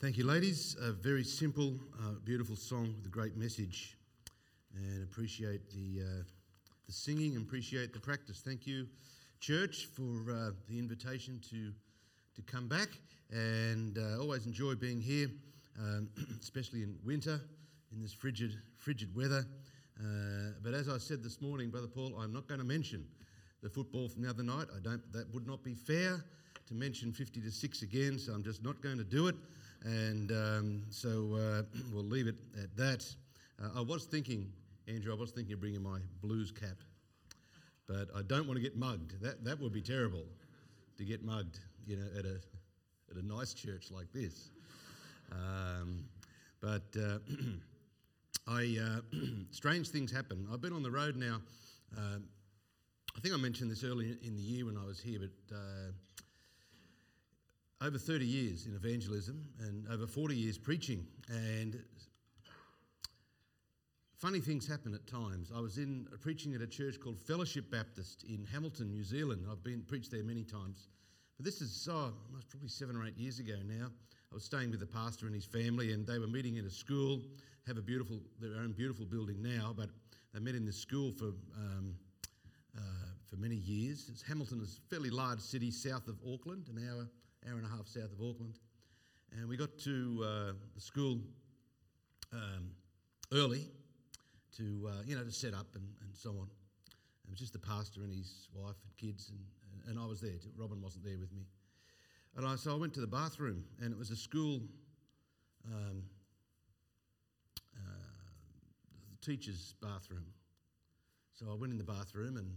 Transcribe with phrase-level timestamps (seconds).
[0.00, 0.78] Thank you, ladies.
[0.80, 3.98] A very simple, uh, beautiful song with a great message.
[4.74, 6.22] And appreciate the, uh,
[6.86, 8.40] the singing and appreciate the practice.
[8.42, 8.86] Thank you,
[9.40, 11.70] church, for uh, the invitation to,
[12.34, 12.88] to come back.
[13.30, 15.28] And uh, always enjoy being here,
[15.78, 16.08] um,
[16.40, 17.38] especially in winter,
[17.92, 19.44] in this frigid, frigid weather.
[19.98, 23.04] Uh, but as I said this morning, Brother Paul, I'm not going to mention
[23.62, 24.68] the football from the other night.
[24.74, 26.24] I don't, that would not be fair
[26.68, 29.34] to mention 50 to 6 again, so I'm just not going to do it.
[29.84, 31.62] And um, so uh,
[31.92, 33.06] we'll leave it at that.
[33.62, 34.52] Uh, I was thinking,
[34.88, 36.76] Andrew, I was thinking of bringing my blues cap,
[37.86, 39.20] but I don't want to get mugged.
[39.22, 40.24] That, that would be terrible
[40.98, 42.40] to get mugged, you know, at a,
[43.10, 44.50] at a nice church like this.
[45.32, 46.04] Um,
[46.60, 47.18] but uh,
[48.46, 49.16] I, uh,
[49.50, 50.46] strange things happen.
[50.52, 51.40] I've been on the road now.
[51.96, 52.24] Um,
[53.16, 55.92] I think I mentioned this earlier in the year when I was here, but uh,
[57.82, 61.06] over 30 years in evangelism and over 40 years preaching.
[61.28, 61.82] And
[64.18, 65.50] funny things happen at times.
[65.54, 69.46] I was in preaching at a church called Fellowship Baptist in Hamilton, New Zealand.
[69.50, 70.88] I've been preached there many times.
[71.38, 72.12] But this is oh,
[72.50, 73.86] probably seven or eight years ago now.
[74.30, 76.70] I was staying with the pastor and his family, and they were meeting in a
[76.70, 77.22] school.
[77.66, 79.88] Have a beautiful, their own beautiful building now, but
[80.34, 81.94] they met in this school for um,
[82.76, 82.80] uh,
[83.28, 84.08] for many years.
[84.10, 87.08] It's Hamilton is a fairly large city south of Auckland, an hour
[87.48, 88.58] hour and a half south of Auckland.
[89.32, 91.20] And we got to uh, the school
[92.32, 92.70] um,
[93.32, 93.66] early
[94.56, 96.48] to, uh, you know, to set up and, and so on.
[97.24, 100.32] It was just the pastor and his wife and kids, and, and I was there.
[100.56, 101.42] Robin wasn't there with me.
[102.36, 104.60] And I, so I went to the bathroom, and it was a school
[105.66, 106.02] um,
[107.76, 108.10] uh,
[109.22, 110.26] teacher's bathroom.
[111.32, 112.50] So I went in the bathroom, and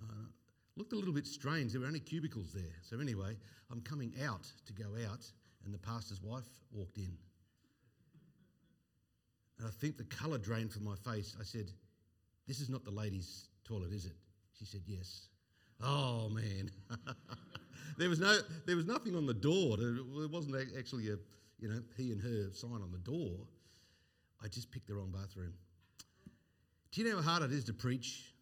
[0.00, 0.26] uh,
[0.78, 1.72] Looked a little bit strange.
[1.72, 2.76] There were only cubicles there.
[2.82, 3.36] So, anyway,
[3.68, 5.26] I'm coming out to go out,
[5.64, 7.10] and the pastor's wife walked in.
[9.58, 11.34] And I think the colour drained from my face.
[11.38, 11.72] I said,
[12.46, 14.12] This is not the ladies' toilet, is it?
[14.56, 15.26] She said, Yes.
[15.82, 16.70] Oh, man.
[17.98, 19.76] there, was no, there was nothing on the door.
[19.78, 21.16] There wasn't actually a,
[21.58, 23.40] you know, he and her sign on the door.
[24.44, 25.54] I just picked the wrong bathroom.
[26.92, 28.32] Do you know how hard it is to preach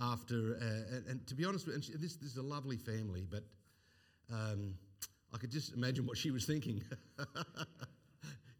[0.00, 3.26] after, uh, and, and, to be honest, and she, this, this, is a lovely family,
[3.28, 3.42] but
[4.32, 4.74] um,
[5.34, 6.82] I could just imagine what she was thinking.
[7.18, 7.24] Do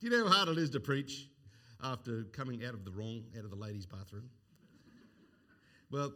[0.00, 1.28] you know how hard it is to preach
[1.82, 4.28] after coming out of the wrong, out of the ladies' bathroom?
[5.91, 6.12] well,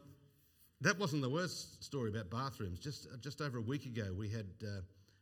[0.80, 2.80] that wasn't the worst story about bathrooms.
[2.80, 4.80] Just, just over a week ago, we had uh,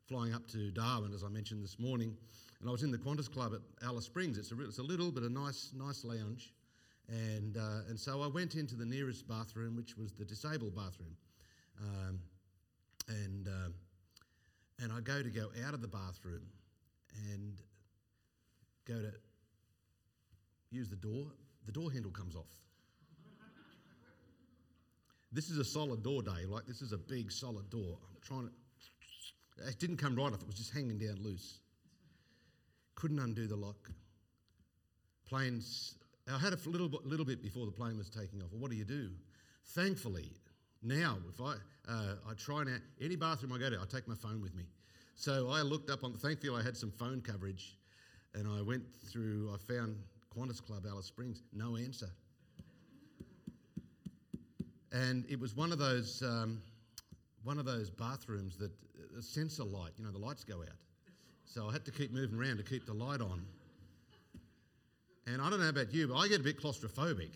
[0.09, 2.17] flying up to Darwin, as I mentioned this morning,
[2.61, 4.39] and I was in the Qantas Club at Alice Springs.
[4.39, 6.53] It's a, it's a little but a nice, nice lounge.
[7.11, 11.17] And, uh, and so I went into the nearest bathroom, which was the disabled bathroom.
[11.81, 12.21] Um,
[13.09, 13.71] and, uh,
[14.83, 16.47] and I go to go out of the bathroom
[17.33, 17.61] and
[18.87, 19.13] go to
[20.71, 21.27] use the door.
[21.67, 22.47] The door handle comes off.
[25.33, 27.99] this is a solid door day, like this is a big solid door.
[28.09, 31.59] I'm trying to, it didn't come right off, it was just hanging down loose.
[32.95, 33.91] Couldn't undo the lock.
[35.29, 35.95] Planes
[36.35, 38.49] I had a little, little bit before the plane was taking off.
[38.53, 39.11] Well, what do you do?
[39.75, 40.33] Thankfully,
[40.83, 41.55] now if I
[41.89, 44.65] uh, I try now any bathroom I go to, I take my phone with me.
[45.15, 46.15] So I looked up on.
[46.15, 47.77] Thankfully, I had some phone coverage,
[48.35, 49.53] and I went through.
[49.53, 49.97] I found
[50.37, 51.43] Qantas Club Alice Springs.
[51.53, 52.09] No answer.
[54.93, 56.63] And it was one of those um,
[57.45, 58.71] one of those bathrooms that
[59.15, 59.93] a uh, sensor light.
[59.99, 60.79] You know, the lights go out.
[61.45, 63.45] So I had to keep moving around to keep the light on.
[65.27, 67.31] And I don't know about you, but I get a bit claustrophobic.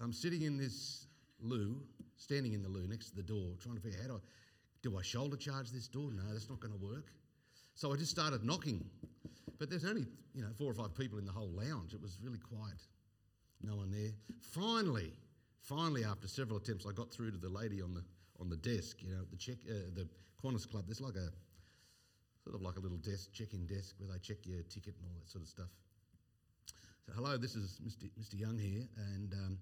[0.00, 1.06] I'm sitting in this
[1.40, 1.80] loo,
[2.16, 4.20] standing in the loo next to the door, trying to figure out how do I,
[4.82, 6.10] do I shoulder charge this door?
[6.12, 7.06] No, that's not going to work.
[7.74, 8.84] So I just started knocking.
[9.58, 11.94] But there's only, you know, four or five people in the whole lounge.
[11.94, 12.82] It was really quiet.
[13.62, 14.10] No one there.
[14.40, 15.12] Finally,
[15.62, 18.04] finally, after several attempts, I got through to the lady on the
[18.40, 18.96] on the desk.
[19.00, 20.08] You know, the check, uh, the
[20.42, 20.84] Qantas Club.
[20.86, 21.30] There's like a
[22.42, 25.16] sort of like a little desk, check-in desk, where they check your ticket and all
[25.18, 25.70] that sort of stuff.
[27.06, 28.08] So, hello, this is Mr.
[28.18, 28.40] Mr.
[28.40, 29.58] Young here, and um,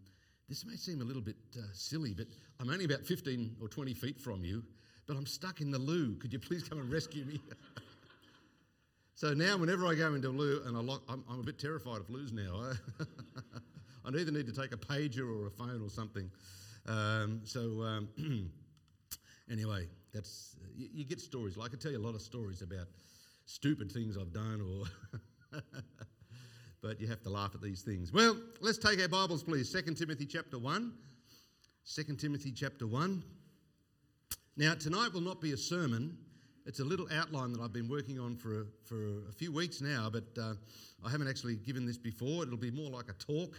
[0.49, 2.29] this may seem a little bit uh, silly, but
[2.61, 4.63] I'm only about 15 or 20 feet from you,
[5.09, 6.15] but I'm stuck in the loo.
[6.21, 7.41] Could you please come and rescue me?
[9.17, 11.59] so now, whenever I go into a loo, and I lock, I'm, I'm a bit
[11.59, 12.75] terrified of loos now.
[14.05, 16.31] I either need to take a pager or a phone or something.
[16.87, 18.09] Um, so, um,
[19.51, 21.57] anyway, that's you, you, get stories.
[21.57, 22.87] Like I tell you a lot of stories about
[23.47, 24.61] stupid things I've done
[25.53, 25.59] or
[26.83, 28.13] but you have to laugh at these things.
[28.13, 29.73] Well, let's take our Bibles, please.
[29.73, 30.93] 2 Timothy chapter 1.
[31.95, 33.23] 2 Timothy chapter 1.
[34.57, 36.19] Now, tonight will not be a sermon,
[36.65, 39.81] it's a little outline that I've been working on for a, for a few weeks
[39.81, 40.55] now, but uh,
[41.05, 42.45] I haven't actually given this before.
[42.45, 43.57] It'll be more like a talk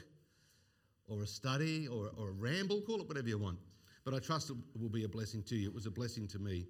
[1.08, 3.58] or a study or, or a ramble, call it whatever you want.
[4.06, 5.68] But I trust it will be a blessing to you.
[5.68, 6.66] It was a blessing to me.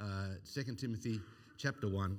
[0.00, 1.20] Uh, 2 Timothy
[1.58, 2.18] chapter 1.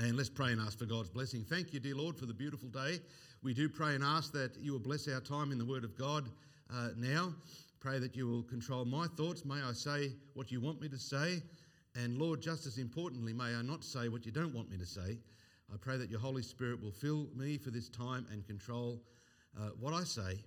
[0.00, 1.42] And let's pray and ask for God's blessing.
[1.42, 3.00] Thank you, dear Lord, for the beautiful day.
[3.42, 5.98] We do pray and ask that you will bless our time in the Word of
[5.98, 6.28] God
[6.72, 7.34] uh, now.
[7.80, 9.44] Pray that you will control my thoughts.
[9.44, 11.42] May I say what you want me to say.
[11.96, 14.86] And Lord, just as importantly, may I not say what you don't want me to
[14.86, 15.18] say.
[15.72, 19.02] I pray that your Holy Spirit will fill me for this time and control
[19.58, 20.38] uh, what I say.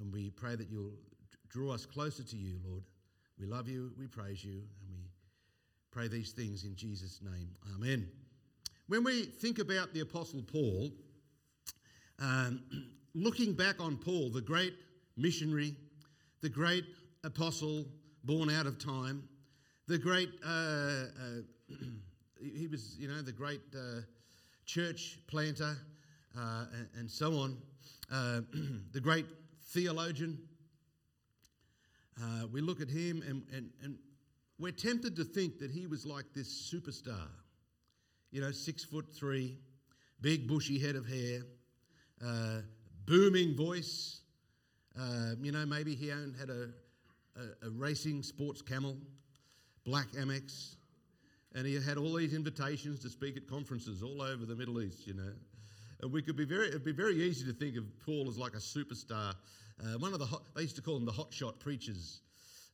[0.00, 0.94] And we pray that you'll
[1.50, 2.82] draw us closer to you, Lord.
[3.38, 5.04] We love you, we praise you, and we
[5.90, 7.50] pray these things in Jesus' name.
[7.74, 8.08] Amen.
[8.88, 10.92] When we think about the Apostle Paul,
[12.20, 12.62] um,
[13.14, 14.74] looking back on Paul, the great
[15.16, 15.74] missionary,
[16.40, 16.84] the great
[17.24, 17.86] apostle
[18.22, 19.28] born out of time,
[19.88, 21.04] the great, uh, uh,
[22.40, 24.02] he was, you know, the great uh,
[24.66, 25.76] church planter
[26.38, 27.56] uh, and, and, so on,
[28.12, 28.40] uh,
[28.92, 29.26] the great
[29.70, 30.38] theologian.
[32.22, 33.98] Uh, we look at him and, and, and
[34.60, 37.28] we're tempted to think that he was like this superstar,
[38.36, 39.56] you know, six foot three,
[40.20, 41.40] big bushy head of hair,
[43.06, 44.20] booming voice.
[45.40, 46.68] you know, maybe he owned had a,
[47.34, 48.98] a, a racing sports camel
[49.86, 50.74] black Amex,
[51.54, 55.06] and he had all these invitations to speak at conferences all over the Middle East,
[55.06, 55.32] you know.
[56.02, 58.52] And we could be very, it'd be very easy to think of Paul as like
[58.52, 59.34] a superstar.
[59.80, 62.20] Uh, one of the hot, they used to call them the hotshot preachers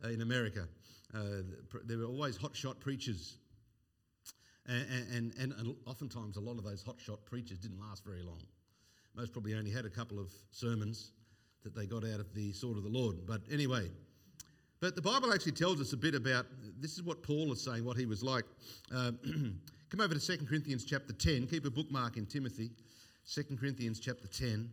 [0.04, 0.66] uh, in America.
[1.14, 1.42] Uh,
[1.84, 3.36] there were always hotshot preachers.
[4.66, 8.40] And, and, and, oftentimes, a lot of those hotshot preachers didn't last very long.
[9.14, 11.10] Most probably only had a couple of sermons
[11.64, 13.26] that they got out of the sword of the Lord.
[13.26, 13.88] But anyway,
[14.80, 16.46] but the Bible actually tells us a bit about
[16.80, 18.44] this is what Paul is saying, what he was like.
[18.94, 19.12] Uh,
[19.90, 21.46] come over to 2 Corinthians chapter 10.
[21.46, 22.70] Keep a bookmark in Timothy.
[23.32, 24.68] 2 Corinthians chapter 10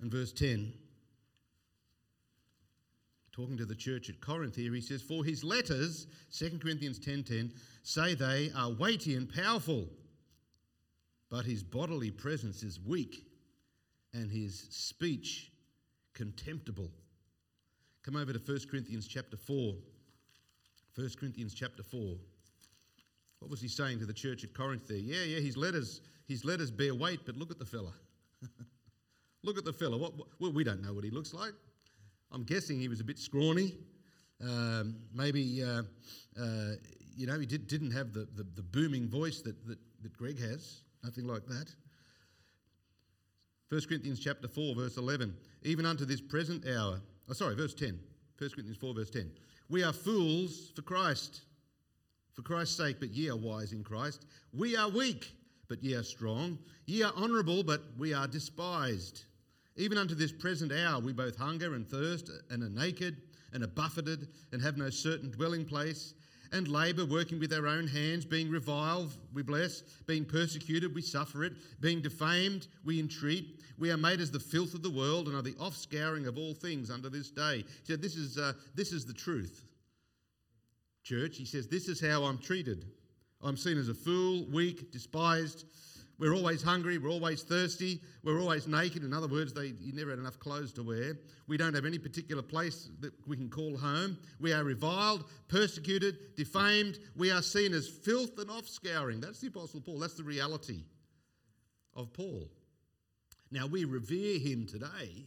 [0.00, 0.72] and verse 10.
[3.34, 6.06] Talking to the church at Corinth here, he says, For his letters,
[6.38, 7.52] 2 Corinthians 10.10, 10,
[7.82, 9.88] say they are weighty and powerful,
[11.30, 13.26] but his bodily presence is weak
[14.12, 15.50] and his speech
[16.14, 16.88] contemptible.
[18.04, 19.74] Come over to 1 Corinthians chapter 4.
[20.94, 22.16] 1 Corinthians chapter 4.
[23.40, 24.96] What was he saying to the church at Corinth there?
[24.96, 27.94] Yeah, yeah, his letters, his letters bear weight, but look at the fella.
[29.42, 29.98] look at the fella.
[29.98, 31.54] What, what, well, we don't know what he looks like.
[32.34, 33.74] I'm guessing he was a bit scrawny.
[34.42, 35.82] Um, maybe, uh,
[36.38, 36.72] uh,
[37.16, 40.38] you know, he did, not have the, the, the, booming voice that, that, that Greg
[40.40, 40.82] has.
[41.04, 41.72] Nothing like that.
[43.68, 45.34] 1 Corinthians chapter 4, verse 11.
[45.62, 47.98] Even unto this present hour, Oh, sorry, verse 10.
[48.38, 49.30] 1 Corinthians 4, verse 10.
[49.70, 51.42] We are fools for Christ,
[52.34, 54.26] for Christ's sake, but ye are wise in Christ.
[54.52, 55.32] We are weak,
[55.68, 56.58] but ye are strong.
[56.86, 59.24] Ye are honourable, but we are despised.
[59.76, 63.16] Even unto this present hour we both hunger and thirst, and are naked,
[63.52, 66.14] and are buffeted, and have no certain dwelling place
[66.54, 71.42] and labour, working with our own hands, being reviled, we bless, being persecuted, we suffer
[71.42, 73.60] it, being defamed, we entreat.
[73.76, 76.54] We are made as the filth of the world and are the offscouring of all
[76.54, 77.64] things under this day.
[77.66, 79.64] He said, This is, uh, this is the truth.
[81.02, 82.84] Church, he says, This is how I'm treated.
[83.42, 85.64] I'm seen as a fool, weak, despised,
[86.18, 89.02] we're always hungry, we're always thirsty, we're always naked.
[89.02, 91.14] In other words, they, you never had enough clothes to wear.
[91.48, 94.16] We don't have any particular place that we can call home.
[94.38, 96.98] We are reviled, persecuted, defamed.
[97.16, 99.20] We are seen as filth and offscouring.
[99.20, 99.98] That's the Apostle Paul.
[99.98, 100.84] That's the reality
[101.94, 102.48] of Paul.
[103.50, 105.26] Now, we revere him today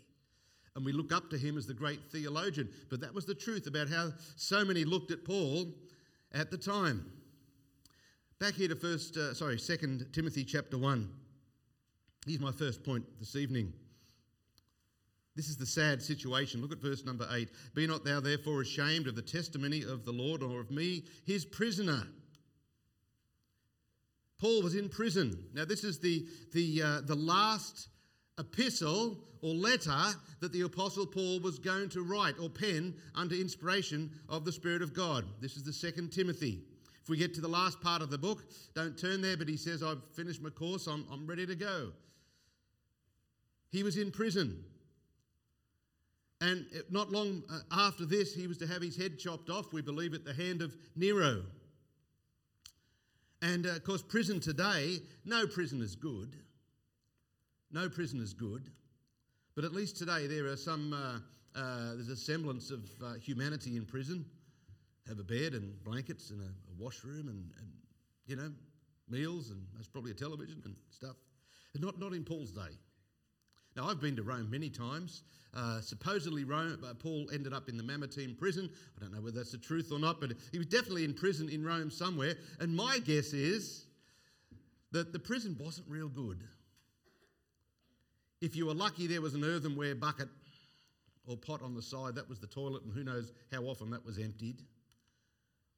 [0.75, 3.67] and we look up to him as the great theologian, but that was the truth
[3.67, 5.73] about how so many looked at Paul
[6.31, 7.11] at the time.
[8.39, 11.09] Back here to first, uh, sorry, Second Timothy chapter one.
[12.27, 13.73] Here's my first point this evening.
[15.35, 16.61] This is the sad situation.
[16.61, 17.49] Look at verse number eight.
[17.73, 21.45] Be not thou therefore ashamed of the testimony of the Lord or of me, his
[21.45, 22.03] prisoner.
[24.39, 25.45] Paul was in prison.
[25.55, 27.87] Now, this is the, the, uh, the last
[28.37, 34.11] epistle or letter that the Apostle Paul was going to write or pen under inspiration
[34.29, 35.25] of the Spirit of God.
[35.41, 36.61] This is the second Timothy.
[37.07, 38.43] If we get to the last part of the book,
[38.75, 41.93] don't turn there, but he says, I've finished my course, I'm, I'm ready to go.
[43.69, 44.61] He was in prison.
[46.41, 49.81] And not long uh, after this, he was to have his head chopped off, we
[49.81, 51.43] believe, at the hand of Nero.
[53.41, 56.35] And uh, of course, prison today, no prison is good.
[57.71, 58.69] No prison is good.
[59.55, 63.77] But at least today, there are some, uh, uh, there's a semblance of uh, humanity
[63.77, 64.25] in prison.
[65.07, 67.71] Have a bed and blankets and a, a washroom and, and,
[68.25, 68.51] you know,
[69.09, 71.15] meals and there's probably a television and stuff.
[71.79, 72.75] Not, not in Paul's day.
[73.75, 75.21] Now, I've been to Rome many times.
[75.53, 78.69] Uh, supposedly, Rome, uh, Paul ended up in the Mamertine prison.
[78.97, 81.47] I don't know whether that's the truth or not, but he was definitely in prison
[81.49, 82.33] in Rome somewhere.
[82.59, 83.85] And my guess is
[84.91, 86.39] that the prison wasn't real good.
[88.41, 90.29] If you were lucky, there was an earthenware bucket
[91.27, 92.15] or pot on the side.
[92.15, 94.63] That was the toilet, and who knows how often that was emptied.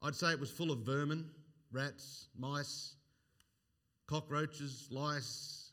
[0.01, 1.29] I'd say it was full of vermin,
[1.71, 2.95] rats, mice,
[4.07, 5.71] cockroaches, lice.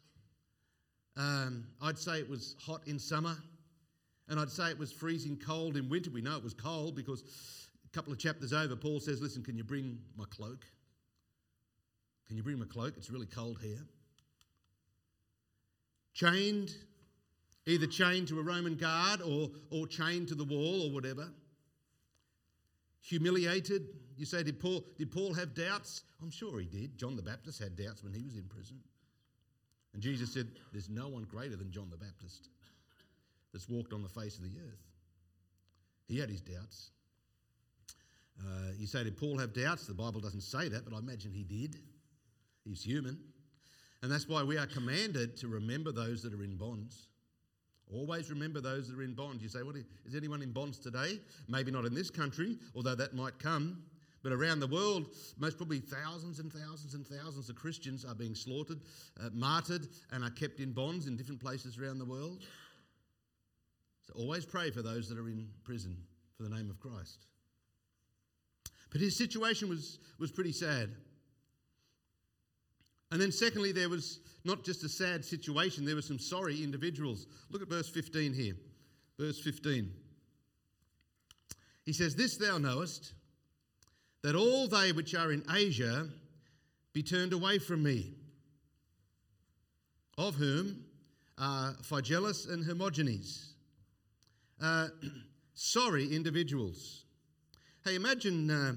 [1.16, 3.36] Um, I'd say it was hot in summer,
[4.28, 6.10] and I'd say it was freezing cold in winter.
[6.10, 7.22] We know it was cold because
[7.84, 10.66] a couple of chapters over, Paul says, Listen, can you bring my cloak?
[12.26, 12.94] Can you bring my cloak?
[12.96, 13.86] It's really cold here.
[16.12, 16.74] Chained,
[17.66, 21.28] either chained to a Roman guard or, or chained to the wall or whatever.
[23.06, 23.86] Humiliated.
[24.16, 26.02] You say, did Paul, did Paul have doubts?
[26.20, 26.98] I'm sure he did.
[26.98, 28.78] John the Baptist had doubts when he was in prison.
[29.94, 32.48] And Jesus said, There's no one greater than John the Baptist
[33.52, 34.82] that's walked on the face of the earth.
[36.08, 36.90] He had his doubts.
[38.40, 39.86] Uh, you say, Did Paul have doubts?
[39.86, 41.78] The Bible doesn't say that, but I imagine he did.
[42.64, 43.18] He's human.
[44.02, 47.06] And that's why we are commanded to remember those that are in bonds.
[47.92, 49.42] Always remember those that are in bonds.
[49.42, 51.20] You say, what is anyone in bonds today?
[51.48, 53.82] Maybe not in this country, although that might come.
[54.24, 55.06] But around the world,
[55.38, 58.80] most probably thousands and thousands and thousands of Christians are being slaughtered,
[59.22, 62.42] uh, martyred, and are kept in bonds in different places around the world.
[64.02, 65.96] So always pray for those that are in prison
[66.36, 67.26] for the name of Christ.
[68.90, 70.90] But his situation was, was pretty sad.
[73.16, 77.26] And then, secondly, there was not just a sad situation, there were some sorry individuals.
[77.48, 78.52] Look at verse 15 here.
[79.18, 79.90] Verse 15.
[81.86, 83.14] He says, This thou knowest,
[84.20, 86.06] that all they which are in Asia
[86.92, 88.12] be turned away from me,
[90.18, 90.84] of whom
[91.38, 93.54] are Phygellus and Hermogenes.
[94.60, 94.88] Uh,
[95.54, 97.04] sorry individuals.
[97.82, 98.74] Hey, imagine, uh,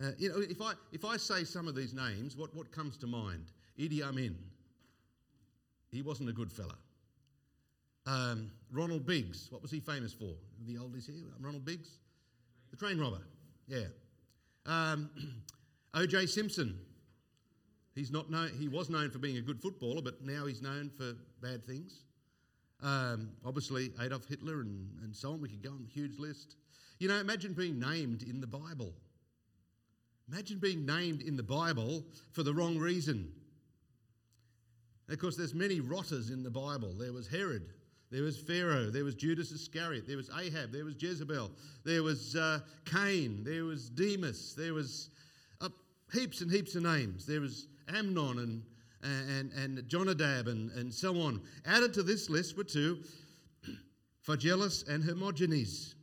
[0.00, 2.96] uh, you know, if I, if I say some of these names, what, what comes
[2.98, 3.46] to mind?
[3.80, 4.36] Idi Amin.
[5.90, 6.76] He wasn't a good fella.
[8.06, 9.48] Um, Ronald Biggs.
[9.50, 10.34] What was he famous for?
[10.66, 11.24] The oldies here?
[11.40, 11.88] Ronald Biggs?
[12.70, 13.22] The train robber.
[13.66, 13.86] Yeah.
[14.66, 15.10] Um,
[15.94, 16.26] O.J.
[16.26, 16.78] Simpson.
[17.94, 20.90] He's not known, he was known for being a good footballer, but now he's known
[20.96, 22.04] for bad things.
[22.82, 25.40] Um, obviously, Adolf Hitler and, and so on.
[25.40, 26.56] We could go on a huge list.
[26.98, 28.92] You know, imagine being named in the Bible.
[30.30, 33.32] Imagine being named in the Bible for the wrong reason.
[35.10, 36.94] Of course, there's many rotters in the Bible.
[36.96, 37.62] There was Herod,
[38.12, 41.50] there was Pharaoh, there was Judas Iscariot, there was Ahab, there was Jezebel,
[41.84, 45.10] there was uh, Cain, there was Demas, there was
[45.60, 45.68] uh,
[46.12, 47.26] heaps and heaps of names.
[47.26, 48.62] There was Amnon and,
[49.02, 51.40] and, and Jonadab and, and so on.
[51.66, 53.00] Added to this list were two,
[54.26, 55.94] Phygellus and Hermogenes.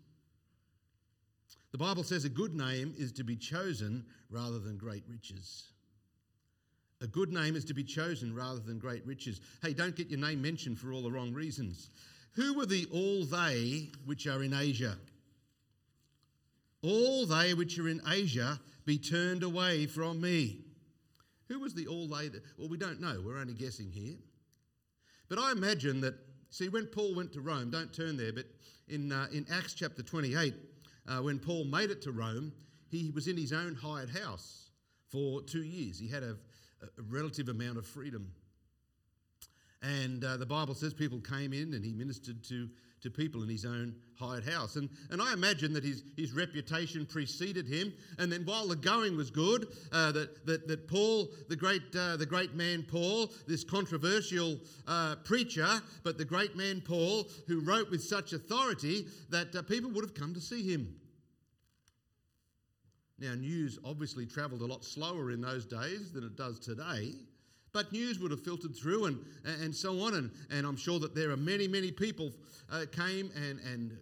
[1.72, 5.72] The Bible says a good name is to be chosen rather than great riches.
[7.02, 9.40] A good name is to be chosen rather than great riches.
[9.62, 11.90] Hey, don't get your name mentioned for all the wrong reasons.
[12.34, 14.98] Who were the all they which are in Asia?
[16.82, 20.60] All they which are in Asia be turned away from me.
[21.50, 22.44] Who was the all they that?
[22.58, 23.22] Well, we don't know.
[23.24, 24.16] We're only guessing here.
[25.30, 26.16] But I imagine that,
[26.50, 28.46] see, when Paul went to Rome, don't turn there, but
[28.88, 30.54] in, uh, in Acts chapter 28,
[31.08, 32.52] uh, when Paul made it to Rome,
[32.90, 34.70] he was in his own hired house
[35.10, 36.00] for two years.
[36.00, 36.38] He had a,
[36.82, 38.32] a relative amount of freedom.
[39.82, 42.68] And uh, the Bible says people came in and he ministered to,
[43.02, 44.76] to people in his own hired house.
[44.76, 47.94] And, and I imagine that his, his reputation preceded him.
[48.18, 52.18] And then while the going was good, uh, that, that, that Paul, the great, uh,
[52.18, 54.58] the great man Paul, this controversial
[54.88, 55.70] uh, preacher,
[56.04, 60.16] but the great man Paul, who wrote with such authority that uh, people would have
[60.16, 60.96] come to see him.
[63.20, 67.14] Now, news obviously travelled a lot slower in those days than it does today,
[67.74, 70.14] but news would have filtered through and, and so on.
[70.16, 72.32] And, and I'm sure that there are many, many people
[72.72, 73.98] uh, came and, and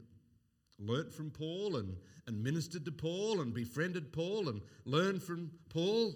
[0.80, 1.96] learnt from Paul and,
[2.28, 6.14] and ministered to Paul and befriended Paul and learned from Paul.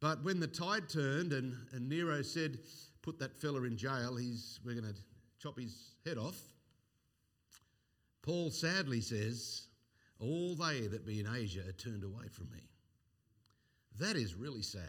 [0.00, 2.58] But when the tide turned and, and Nero said,
[3.02, 5.00] put that fella in jail, he's, we're going to
[5.40, 6.40] chop his head off,
[8.22, 9.66] Paul sadly says,
[10.24, 12.60] all they that be in Asia are turned away from me.
[13.98, 14.82] That is really sad.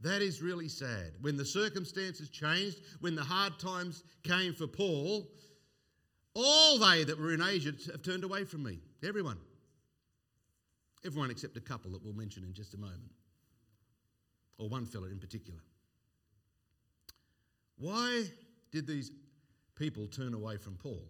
[0.00, 1.12] That is really sad.
[1.20, 5.26] When the circumstances changed, when the hard times came for Paul,
[6.34, 8.78] all they that were in Asia have turned away from me.
[9.06, 9.38] Everyone.
[11.04, 13.12] Everyone except a couple that we'll mention in just a moment.
[14.58, 15.60] Or one fella in particular.
[17.76, 18.24] Why
[18.72, 19.10] did these
[19.74, 21.04] people turn away from Paul?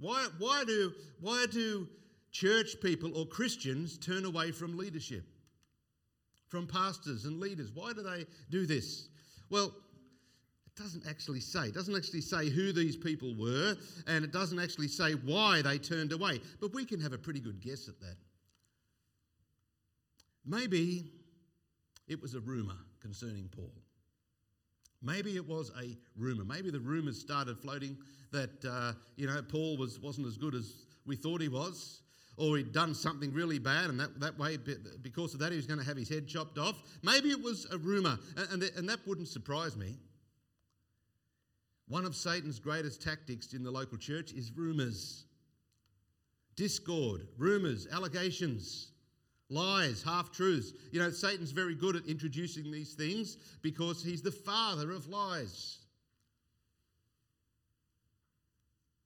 [0.00, 1.86] Why, why, do, why do
[2.32, 5.24] church people or Christians turn away from leadership?
[6.48, 7.70] From pastors and leaders?
[7.72, 9.08] Why do they do this?
[9.50, 11.66] Well, it doesn't actually say.
[11.66, 13.76] It doesn't actually say who these people were,
[14.06, 16.40] and it doesn't actually say why they turned away.
[16.60, 18.16] But we can have a pretty good guess at that.
[20.46, 21.12] Maybe
[22.08, 23.72] it was a rumour concerning Paul.
[25.02, 26.44] Maybe it was a rumour.
[26.44, 27.96] Maybe the rumours started floating
[28.32, 32.02] that, uh, you know, Paul was, wasn't as good as we thought he was,
[32.36, 34.56] or he'd done something really bad, and that, that way,
[35.02, 36.80] because of that, he was going to have his head chopped off.
[37.02, 39.96] Maybe it was a rumour, and, and, and that wouldn't surprise me.
[41.88, 45.24] One of Satan's greatest tactics in the local church is rumours,
[46.56, 48.92] discord, rumours, allegations
[49.50, 50.72] lies, half truths.
[50.92, 55.78] You know, Satan's very good at introducing these things because he's the father of lies.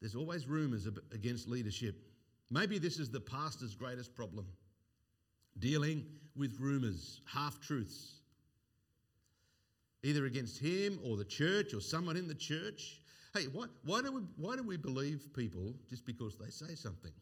[0.01, 1.97] There's always rumours against leadership.
[2.51, 4.47] Maybe this is the pastor's greatest problem
[5.61, 6.05] dealing
[6.37, 8.17] with rumours, half truths,
[10.03, 13.01] either against him or the church or someone in the church.
[13.33, 17.13] Hey, why, why, do we, why do we believe people just because they say something?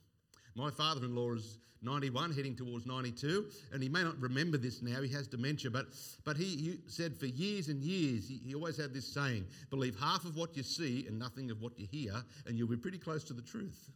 [0.55, 4.83] My father in law is 91, heading towards 92, and he may not remember this
[4.83, 5.87] now, he has dementia, but,
[6.25, 9.99] but he, he said for years and years, he, he always had this saying believe
[9.99, 12.15] half of what you see and nothing of what you hear,
[12.47, 13.91] and you'll be pretty close to the truth.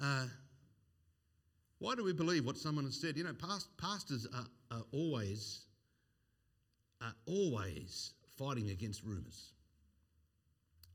[0.00, 0.26] Uh,
[1.78, 3.16] why do we believe what someone has said?
[3.16, 5.60] You know, past, pastors are, are always,
[7.00, 9.52] are always fighting against rumours.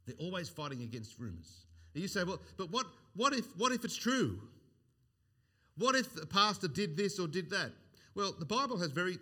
[0.06, 1.66] They're always fighting against rumours.
[1.94, 4.40] And you say, well, but what, what, if, what if it's true?
[5.78, 7.72] What if the pastor did this or did that?
[8.16, 9.18] Well, the Bible has very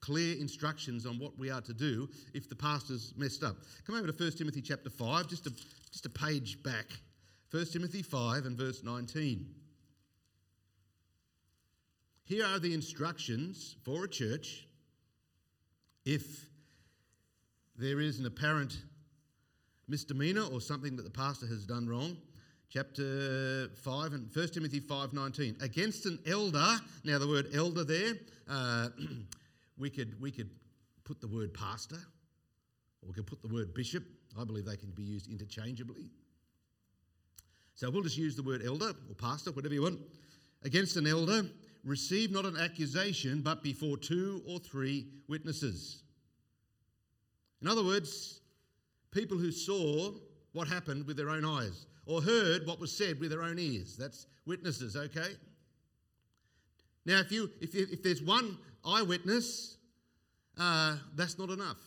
[0.00, 3.56] clear instructions on what we are to do if the pastor's messed up.
[3.86, 5.52] Come over to 1 Timothy chapter 5, just a,
[5.90, 6.86] just a page back.
[7.50, 9.46] 1 Timothy 5 and verse 19.
[12.24, 14.66] Here are the instructions for a church
[16.04, 16.46] if
[17.76, 18.78] there is an apparent
[19.92, 22.16] misdemeanor or something that the pastor has done wrong.
[22.70, 25.62] Chapter 5 and 1 Timothy 5.19.
[25.62, 28.14] Against an elder, now the word elder there,
[28.48, 28.88] uh,
[29.78, 30.48] we, could, we could
[31.04, 31.98] put the word pastor
[33.02, 34.02] or we could put the word bishop.
[34.40, 36.08] I believe they can be used interchangeably.
[37.74, 40.00] So we'll just use the word elder or pastor, whatever you want.
[40.64, 41.42] Against an elder,
[41.84, 46.02] receive not an accusation, but before two or three witnesses.
[47.60, 48.40] In other words,
[49.12, 50.10] people who saw
[50.52, 53.96] what happened with their own eyes or heard what was said with their own ears.
[53.96, 55.34] That's witnesses, okay?
[57.06, 59.76] Now, if, you, if, if there's one eyewitness,
[60.58, 61.78] uh, that's not enough.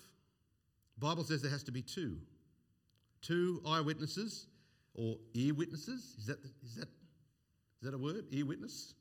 [0.98, 2.18] The Bible says there has to be two.
[3.22, 4.48] Two eyewitnesses
[4.94, 6.16] or ear witnesses.
[6.18, 8.26] Is that, is that, is that a word?
[8.32, 8.94] Ear witness?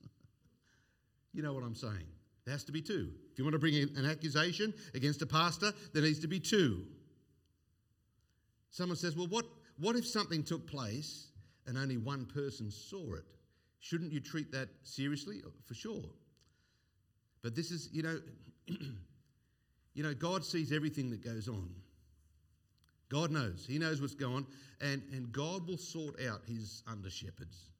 [1.32, 2.06] you know what I'm saying.
[2.44, 3.10] There has to be two.
[3.32, 6.84] If you want to bring an accusation against a pastor, there needs to be two.
[8.74, 9.46] Someone says, Well, what,
[9.78, 11.28] what if something took place
[11.68, 13.22] and only one person saw it?
[13.78, 15.42] Shouldn't you treat that seriously?
[15.46, 16.02] Oh, for sure.
[17.40, 18.18] But this is, you know,
[18.66, 21.70] you know, God sees everything that goes on.
[23.10, 23.64] God knows.
[23.64, 24.46] He knows what's going on,
[24.80, 27.70] and, and God will sort out his under shepherds.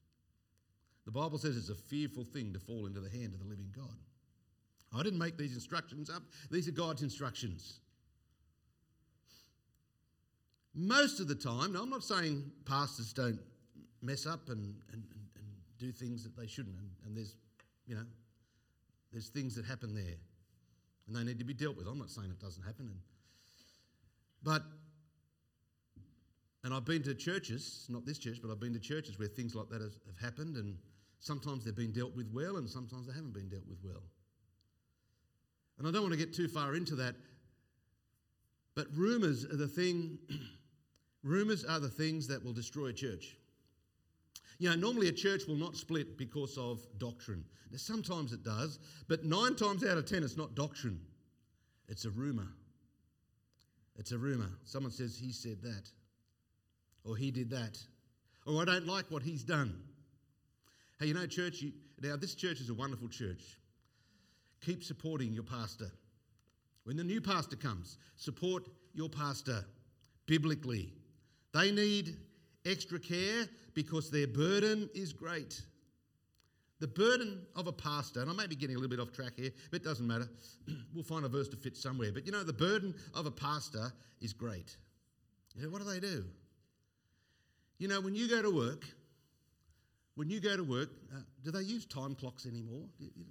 [1.06, 3.74] The Bible says it's a fearful thing to fall into the hand of the living
[3.74, 3.96] God.
[4.96, 7.80] I didn't make these instructions up, these are God's instructions.
[10.74, 13.38] Most of the time, now I'm not saying pastors don't
[14.02, 15.02] mess up and, and,
[15.36, 15.44] and
[15.78, 17.36] do things that they shouldn't, and, and there's,
[17.86, 18.04] you know,
[19.12, 20.16] there's things that happen there
[21.06, 21.86] and they need to be dealt with.
[21.86, 22.86] I'm not saying it doesn't happen.
[22.86, 22.98] And,
[24.42, 24.62] but,
[26.62, 29.54] and I've been to churches, not this church, but I've been to churches where things
[29.54, 30.76] like that have, happened, and
[31.20, 34.02] sometimes they've been dealt with well, and sometimes they haven't been dealt with well.
[35.78, 37.16] And I don't want to get too far into that,
[38.74, 40.18] but rumours are the thing
[41.24, 43.36] Rumours are the things that will destroy a church.
[44.58, 47.44] You know, normally a church will not split because of doctrine.
[47.72, 51.00] Now, sometimes it does, but nine times out of ten, it's not doctrine,
[51.88, 52.46] it's a rumour.
[53.96, 54.50] It's a rumour.
[54.64, 55.88] Someone says he said that,
[57.04, 57.78] or he did that,
[58.46, 59.72] or I don't like what he's done.
[60.98, 63.42] Hey, you know, church, you, now this church is a wonderful church.
[64.64, 65.90] Keep supporting your pastor.
[66.84, 69.64] When the new pastor comes, support your pastor.
[70.26, 70.92] biblically.
[71.54, 72.16] They need
[72.66, 75.62] extra care because their burden is great.
[76.80, 79.34] The burden of a pastor, and I may be getting a little bit off track
[79.36, 80.28] here, but it doesn't matter.
[80.94, 82.10] we'll find a verse to fit somewhere.
[82.12, 84.76] But you know, the burden of a pastor is great.
[85.54, 86.24] You know, what do they do?
[87.78, 88.84] You know, when you go to work,
[90.16, 92.82] when you go to work, uh, do they use time clocks anymore?
[92.98, 93.24] Do, you,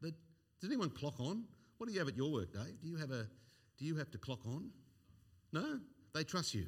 [0.00, 0.12] but
[0.60, 1.44] does anyone clock on?
[1.76, 2.80] What do you have at your work, Dave?
[2.80, 3.26] Do you have a?
[3.78, 4.70] Do you have to clock on?
[5.52, 5.78] No,
[6.14, 6.66] they trust you.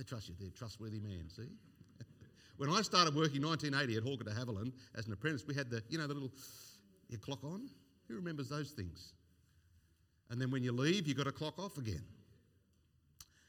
[0.00, 0.34] They trust you.
[0.40, 1.28] They're trustworthy man.
[1.28, 1.42] See.
[2.56, 5.82] when I started working 1980 at Hawker de Havilland as an apprentice, we had the
[5.90, 6.32] you know the little
[7.10, 7.68] your clock on.
[8.08, 9.12] Who remembers those things?
[10.30, 12.02] And then when you leave, you've got to clock off again.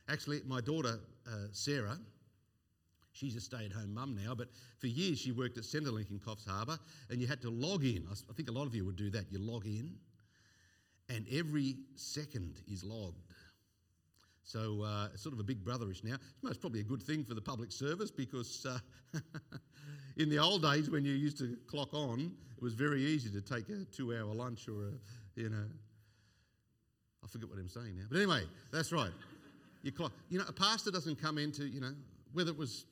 [0.09, 1.97] Actually, my daughter, uh, Sarah,
[3.13, 4.47] She's a stay at home mum now, but
[4.79, 8.07] for years she worked at Centrelink in Coffs Harbour and you had to log in.
[8.09, 9.25] I think a lot of you would do that.
[9.29, 9.91] You log in
[11.09, 13.21] and every second is logged.
[14.43, 16.15] So uh, it's sort of a big brotherish now.
[16.15, 18.80] It's most probably a good thing for the public service because uh,
[20.17, 23.41] in the old days when you used to clock on, it was very easy to
[23.41, 24.91] take a two hour lunch or a,
[25.39, 25.65] you know,
[27.23, 28.06] I forget what I'm saying now.
[28.10, 29.12] But anyway, that's right.
[29.84, 30.12] You clock.
[30.30, 31.93] You know, a pastor doesn't come into, you know,
[32.34, 32.86] whether it was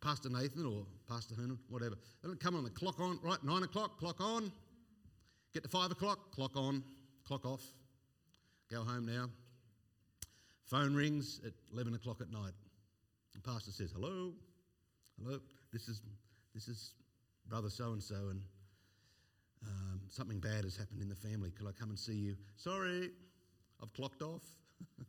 [0.00, 1.96] Pastor Nathan or Pastor Hernan, whatever.
[2.22, 4.52] They don't come on the clock on, right, nine o'clock, clock on.
[5.52, 6.82] Get to five o'clock, clock on,
[7.26, 7.62] clock off.
[8.70, 9.30] Go home now.
[10.66, 12.52] Phone rings at 11 o'clock at night.
[13.34, 14.32] The pastor says, Hello,
[15.22, 15.40] hello,
[15.72, 16.00] this is,
[16.54, 16.92] this is
[17.48, 18.40] brother so and so, and
[19.66, 21.50] um, something bad has happened in the family.
[21.50, 22.36] Could I come and see you?
[22.56, 23.10] Sorry,
[23.82, 24.42] I've clocked off.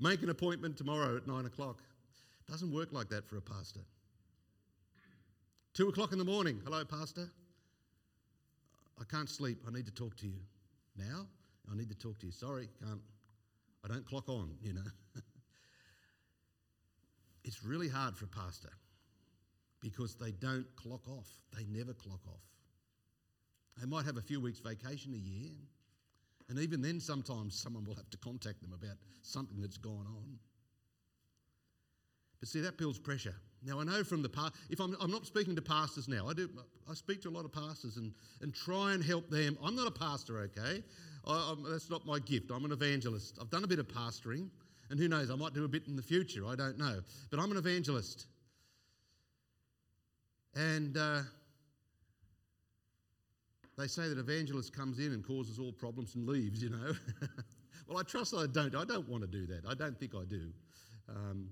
[0.00, 1.78] Make an appointment tomorrow at nine o'clock.
[2.48, 3.80] Doesn't work like that for a pastor.
[5.72, 6.60] Two o'clock in the morning.
[6.64, 7.30] Hello, pastor.
[9.00, 9.58] I can't sleep.
[9.66, 10.40] I need to talk to you.
[10.96, 11.26] Now?
[11.70, 12.32] I need to talk to you.
[12.32, 13.00] Sorry, can't.
[13.84, 14.90] I don't clock on, you know.
[17.44, 18.70] it's really hard for a pastor
[19.80, 21.28] because they don't clock off.
[21.56, 22.44] They never clock off.
[23.78, 25.52] They might have a few weeks' vacation a year,
[26.48, 30.38] and even then, sometimes someone will have to contact them about something that's gone on.
[32.40, 33.34] But see, that builds pressure.
[33.62, 36.32] Now, I know from the past, if I'm, I'm not speaking to pastors now, I
[36.32, 36.48] do,
[36.90, 39.56] I speak to a lot of pastors and, and try and help them.
[39.62, 40.82] I'm not a pastor, okay?
[41.26, 42.50] I, that's not my gift.
[42.50, 43.38] I'm an evangelist.
[43.40, 44.48] I've done a bit of pastoring,
[44.90, 46.46] and who knows, I might do a bit in the future.
[46.46, 47.00] I don't know.
[47.30, 48.26] But I'm an evangelist.
[50.54, 51.20] And uh,
[53.78, 56.92] they say that evangelist comes in and causes all problems and leaves, you know.
[57.88, 58.74] well, I trust I don't.
[58.74, 59.62] I don't want to do that.
[59.68, 60.50] I don't think I do.
[61.08, 61.50] Um,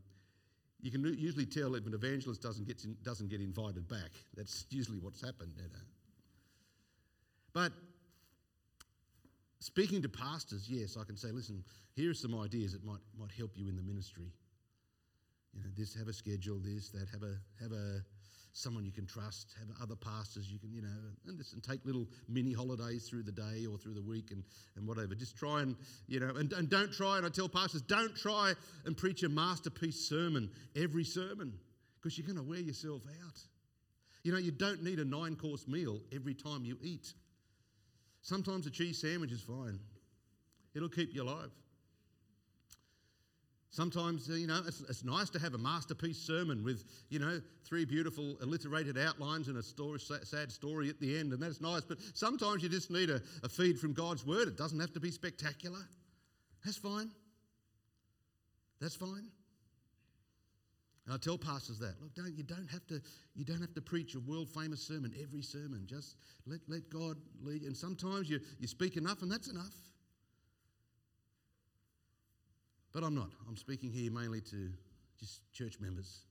[0.80, 4.10] you can usually tell if an evangelist doesn't get, doesn't get invited back.
[4.36, 5.52] That's usually what's happened.
[5.56, 5.86] You know.
[7.52, 7.72] But
[9.60, 13.32] speaking to pastors, yes, I can say, listen, here are some ideas that might, might
[13.36, 14.32] help you in the ministry.
[15.54, 18.02] You know, this, have a schedule, this, that, have a, have a,
[18.52, 20.88] someone you can trust, have other pastors you can, you know,
[21.26, 24.42] and, this and take little mini holidays through the day or through the week and,
[24.76, 25.14] and whatever.
[25.14, 28.52] Just try and, you know, and, and don't try, and I tell pastors, don't try
[28.84, 31.52] and preach a masterpiece sermon every sermon
[32.00, 33.38] because you're going to wear yourself out.
[34.24, 37.12] You know, you don't need a nine course meal every time you eat.
[38.22, 39.78] Sometimes a cheese sandwich is fine,
[40.74, 41.50] it'll keep you alive.
[43.70, 47.40] Sometimes, uh, you know, it's, it's, nice to have a masterpiece sermon with, you know,
[47.64, 51.82] three beautiful alliterated outlines and a story, sad story at the end, and that's nice.
[51.82, 54.48] But sometimes you just need a, a feed from God's word.
[54.48, 55.80] It doesn't have to be spectacular.
[56.64, 57.10] That's fine.
[58.80, 59.28] That's fine.
[61.08, 63.00] And I tell pastors that look, don't you don't have to
[63.34, 65.86] you don't have to preach a world famous sermon every sermon.
[65.86, 66.16] Just
[66.46, 67.62] let, let God lead.
[67.62, 69.72] And sometimes you, you speak enough, and that's enough.
[72.92, 73.30] But I'm not.
[73.48, 74.70] I'm speaking here mainly to
[75.18, 76.26] just church members.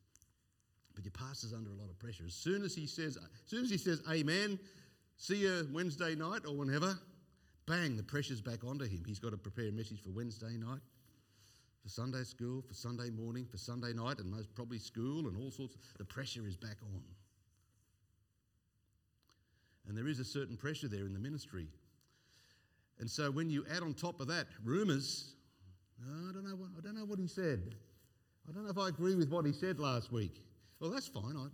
[0.94, 2.26] But your pastor's under a lot of pressure.
[2.28, 4.60] As soon as he says, as soon as he says, Amen,
[5.18, 7.00] see you Wednesday night or whenever,
[7.66, 9.02] bang, the pressure's back onto him.
[9.08, 10.82] He's got to prepare a message for Wednesday night,
[11.88, 15.50] for Sunday school, for Sunday morning, for Sunday night, and most probably school and all
[15.50, 15.78] sorts.
[15.98, 17.02] The pressure is back on.
[19.88, 21.68] And there is a certain pressure there in the ministry.
[23.00, 25.36] And so when you add on top of that rumours,
[26.06, 26.58] no, I don't know.
[26.58, 27.76] What, I don't know what he said.
[28.50, 30.44] I don't know if I agree with what he said last week.
[30.82, 31.38] Well, that's fine.
[31.38, 31.48] I,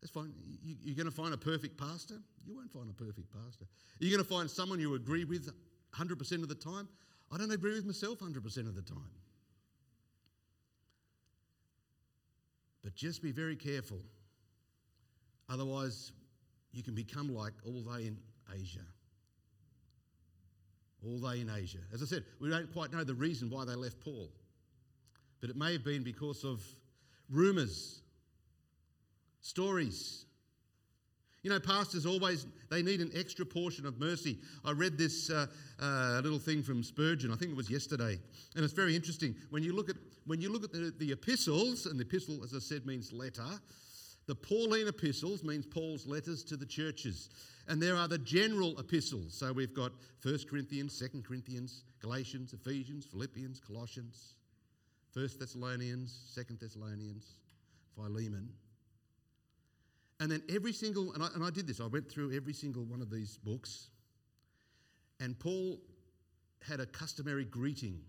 [0.00, 0.32] that's fine.
[0.64, 2.16] You, you're going to find a perfect pastor?
[2.44, 3.66] You won't find a perfect pastor.
[4.00, 5.48] You're going to find someone you agree with
[5.94, 6.88] 100% of the time?
[7.32, 8.36] I don't agree with myself 100%
[8.68, 8.98] of the time.
[12.84, 13.98] But just be very careful.
[15.48, 16.12] Otherwise,
[16.72, 18.18] you can become like all they in
[18.54, 18.86] Asia.
[21.04, 21.78] all they in Asia.
[21.92, 24.30] As I said, we don't quite know the reason why they left Paul,
[25.40, 26.62] but it may have been because of
[27.30, 28.00] rumours,
[29.40, 30.25] stories.
[31.42, 34.38] You know, pastors always they need an extra portion of mercy.
[34.64, 35.46] I read this uh,
[35.80, 37.30] uh, little thing from Spurgeon.
[37.30, 38.18] I think it was yesterday,
[38.54, 39.34] and it's very interesting.
[39.50, 39.96] When you look at
[40.26, 43.44] when you look at the, the epistles, and the epistle, as I said, means letter.
[44.26, 47.30] The Pauline epistles means Paul's letters to the churches.
[47.68, 49.34] And there are the general epistles.
[49.34, 54.34] So we've got 1 Corinthians, 2 Corinthians, Galatians, Ephesians, Philippians, Colossians,
[55.14, 57.34] 1 Thessalonians, 2 Thessalonians,
[57.94, 58.48] Philemon.
[60.18, 62.84] And then every single, and I, and I did this, I went through every single
[62.84, 63.88] one of these books.
[65.20, 65.78] And Paul
[66.66, 68.00] had a customary greeting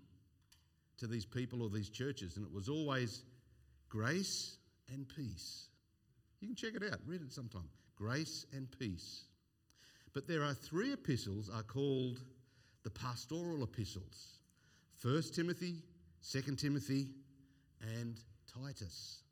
[0.98, 3.24] to these people or these churches, and it was always
[3.90, 4.58] grace
[4.92, 5.68] and peace.
[6.40, 7.70] You can check it out, read it sometime.
[7.96, 9.24] Grace and peace.
[10.14, 12.20] But there are three epistles are called
[12.84, 14.40] the pastoral epistles.
[15.02, 15.76] 1 Timothy,
[16.32, 17.10] 2 Timothy,
[17.82, 18.20] and
[18.52, 19.24] Titus.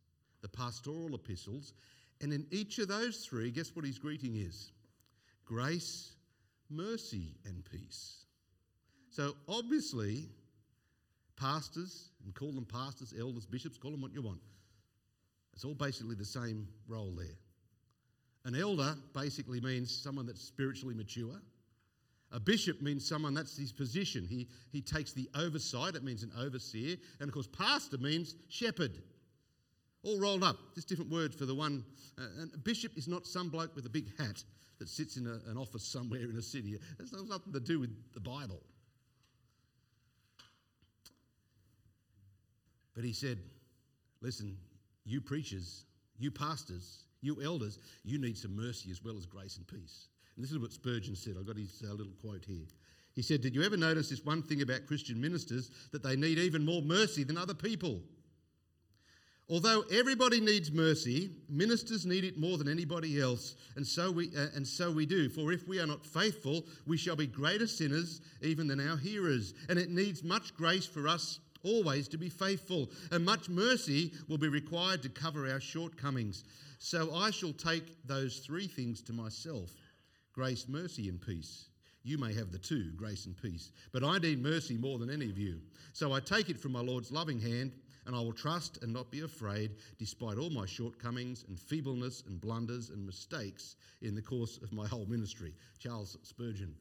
[0.42, 1.74] The pastoral epistles.
[2.22, 4.72] And in each of those three, guess what his greeting is?
[5.46, 6.14] Grace,
[6.70, 8.26] mercy, and peace.
[9.10, 10.30] So obviously,
[11.38, 14.40] pastors, and call them pastors, elders, bishops, call them what you want.
[15.54, 17.38] It's all basically the same role there.
[18.46, 21.42] An elder basically means someone that's spiritually mature.
[22.32, 24.28] A bishop means someone that's his position.
[24.28, 26.98] He, he takes the oversight, it means an overseer.
[27.20, 29.02] And of course, pastor means shepherd.
[30.06, 31.84] All rolled up, just different words for the one.
[32.18, 34.44] Uh, a bishop is not some bloke with a big hat
[34.78, 36.78] that sits in a, an office somewhere in a city.
[37.00, 38.62] It's nothing to do with the Bible.
[42.94, 43.40] But he said,
[44.22, 44.58] Listen,
[45.06, 45.86] you preachers,
[46.18, 50.08] you pastors, you elders, you need some mercy as well as grace and peace.
[50.36, 51.36] And this is what Spurgeon said.
[51.38, 52.66] I've got his uh, little quote here.
[53.14, 56.38] He said, Did you ever notice this one thing about Christian ministers that they need
[56.38, 58.02] even more mercy than other people?
[59.48, 64.48] Although everybody needs mercy, ministers need it more than anybody else, and so we uh,
[64.56, 65.30] and so we do.
[65.30, 69.54] For if we are not faithful, we shall be greater sinners even than our hearers,
[69.70, 74.38] and it needs much grace for us always to be faithful, and much mercy will
[74.38, 76.44] be required to cover our shortcomings.
[76.80, 79.72] So I shall take those three things to myself
[80.34, 81.70] grace, mercy, and peace.
[82.04, 85.26] You may have the two, grace and peace, but I need mercy more than any
[85.26, 85.60] of you.
[85.94, 87.72] So I take it from my Lord's loving hand,
[88.06, 92.40] and I will trust and not be afraid, despite all my shortcomings and feebleness and
[92.40, 95.54] blunders and mistakes in the course of my whole ministry.
[95.80, 96.76] Charles Spurgeon.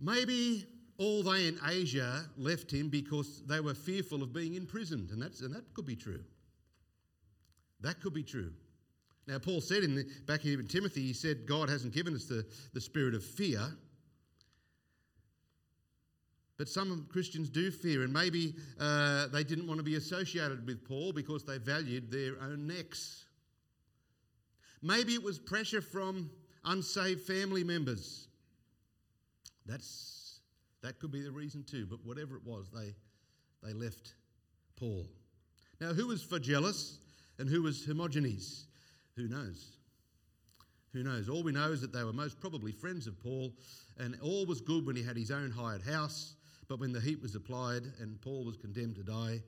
[0.00, 0.66] Maybe
[0.98, 5.40] all they in Asia left him because they were fearful of being imprisoned, and, that's,
[5.40, 6.22] and that could be true.
[7.80, 8.52] That could be true.
[9.26, 12.26] Now, Paul said in the, back here in Timothy, he said, God hasn't given us
[12.26, 13.60] the, the spirit of fear.
[16.58, 20.84] But some Christians do fear, and maybe uh, they didn't want to be associated with
[20.84, 23.26] Paul because they valued their own necks.
[24.82, 26.30] Maybe it was pressure from
[26.64, 28.28] unsaved family members.
[29.66, 30.16] That's
[30.86, 32.94] that could be the reason too, but whatever it was, they,
[33.60, 34.14] they left
[34.76, 35.04] Paul.
[35.80, 36.98] Now, who was Phygellus
[37.40, 38.66] and who was Hermogenes?
[39.16, 39.78] Who knows?
[40.92, 41.28] Who knows?
[41.28, 43.52] All we know is that they were most probably friends of Paul,
[43.98, 46.35] and all was good when he had his own hired house.
[46.68, 49.40] But when the heat was applied and Paul was condemned to die,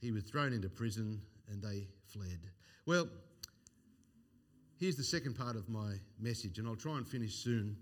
[0.00, 2.40] he was thrown into prison and they fled.
[2.86, 3.08] Well,
[4.78, 7.76] here's the second part of my message, and I'll try and finish soon.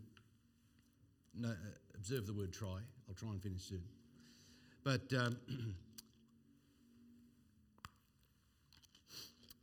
[1.34, 1.54] No,
[1.94, 2.78] observe the word try.
[3.08, 3.82] I'll try and finish soon.
[4.84, 5.36] But um,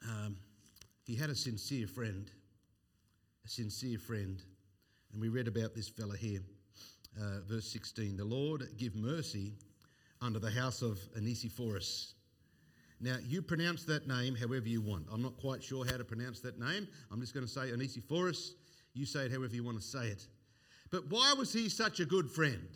[0.09, 0.37] um,
[1.05, 2.31] he had a sincere friend,
[3.45, 4.41] a sincere friend.
[5.13, 6.41] And we read about this fella here,
[7.19, 8.17] uh, verse 16.
[8.17, 9.53] The Lord give mercy
[10.21, 12.13] under the house of Onesiphorus.
[12.99, 15.05] Now, you pronounce that name however you want.
[15.11, 16.87] I'm not quite sure how to pronounce that name.
[17.11, 18.55] I'm just going to say Onesiphorus.
[18.93, 20.27] You say it however you want to say it.
[20.89, 22.67] But why was he such a good friend?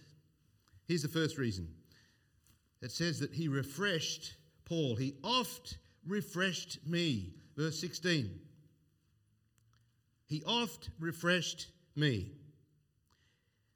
[0.87, 1.67] Here's the first reason
[2.81, 4.95] it says that he refreshed Paul.
[4.95, 7.33] He oft refreshed me.
[7.55, 8.29] Verse 16.
[10.27, 12.31] He oft refreshed me.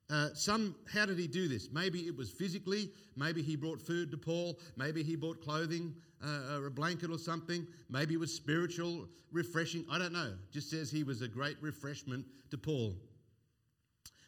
[0.10, 1.70] Uh, some, how did he do this?
[1.72, 2.92] Maybe it was physically.
[3.16, 4.60] Maybe he brought food to Paul.
[4.78, 7.66] Maybe he brought clothing uh, or a blanket or something.
[7.90, 9.84] Maybe it was spiritual, refreshing.
[9.90, 10.34] I don't know.
[10.52, 12.96] Just says he was a great refreshment to Paul.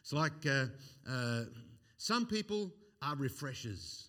[0.00, 0.66] It's like uh,
[1.08, 1.44] uh,
[1.96, 4.08] some people are refreshers.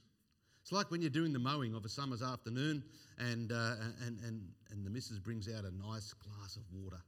[0.62, 2.84] It's like when you're doing the mowing of a summer's afternoon
[3.20, 7.02] and, uh, and, and, and the missus brings out a nice glass of water.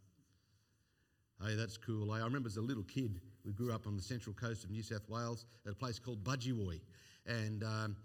[1.44, 2.12] Hey, that's cool.
[2.12, 4.84] I remember as a little kid, we grew up on the central coast of New
[4.84, 6.82] South Wales at a place called Budgewoi.
[7.26, 7.96] And um,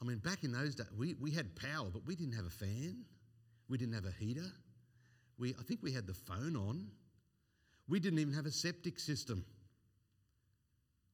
[0.00, 2.50] I mean, back in those days, we, we had power, but we didn't have a
[2.50, 3.04] fan.
[3.68, 4.46] We didn't have a heater.
[5.38, 6.86] We, I think we had the phone on.
[7.88, 9.44] We didn't even have a septic system.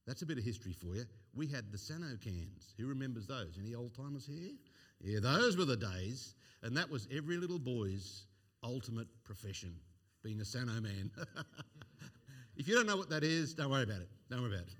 [0.05, 1.05] That's a bit of history for you.
[1.35, 2.73] We had the Sano cans.
[2.77, 3.57] Who remembers those?
[3.59, 4.51] Any old timers here?
[5.01, 6.35] Yeah, those were the days.
[6.63, 8.25] And that was every little boy's
[8.63, 9.75] ultimate profession
[10.23, 11.11] being a Sano man.
[12.57, 14.09] if you don't know what that is, don't worry about it.
[14.29, 14.73] Don't worry about it.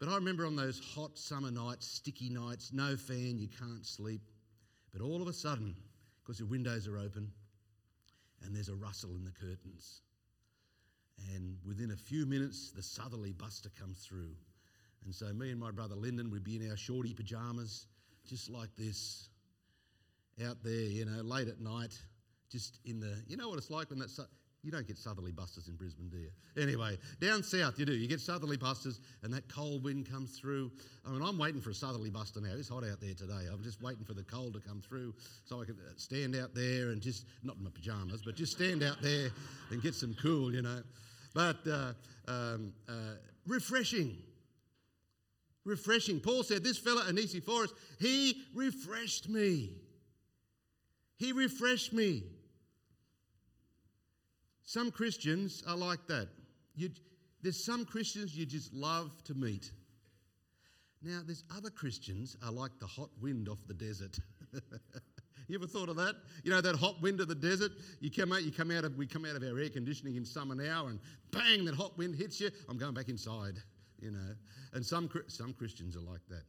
[0.00, 4.20] But I remember on those hot summer nights, sticky nights, no fan, you can't sleep.
[4.92, 5.74] But all of a sudden,
[6.22, 7.30] because the windows are open
[8.44, 10.02] and there's a rustle in the curtains,
[11.34, 14.34] and within a few minutes, the southerly buster comes through.
[15.04, 17.86] And so me and my brother Lyndon would be in our shorty pajamas,
[18.28, 19.28] just like this,
[20.46, 21.96] out there, you know, late at night,
[22.50, 24.10] just in the, you know what it's like when that,
[24.64, 26.30] you don't get southerly busters in Brisbane, do you?
[26.60, 27.92] Anyway, down south you do.
[27.92, 30.72] You get southerly busters and that cold wind comes through.
[31.06, 32.52] I mean, I'm waiting for a southerly buster now.
[32.56, 33.46] It's hot out there today.
[33.52, 36.54] I'm just waiting for the cold to come through so I can uh, stand out
[36.54, 39.28] there and just, not in my pajamas, but just stand out there
[39.70, 40.82] and get some cool, you know.
[41.34, 41.92] But uh,
[42.26, 44.16] um, uh, refreshing.
[45.64, 46.20] Refreshing.
[46.20, 49.72] Paul said, This fella, Onesiphorus, he refreshed me.
[51.18, 52.24] He refreshed me.
[54.64, 56.28] Some Christians are like that.
[56.74, 56.90] You,
[57.42, 59.70] there's some Christians you just love to meet.
[61.02, 64.18] Now, there's other Christians are like the hot wind off the desert.
[65.48, 66.14] you ever thought of that?
[66.42, 67.72] You know that hot wind of the desert.
[68.00, 68.42] You come out.
[68.42, 68.96] You come out of.
[68.96, 70.98] We come out of our air conditioning in summer now, and
[71.30, 72.50] bang, that hot wind hits you.
[72.70, 73.58] I'm going back inside
[74.00, 74.34] you know.
[74.72, 76.42] And some, some Christians are like that.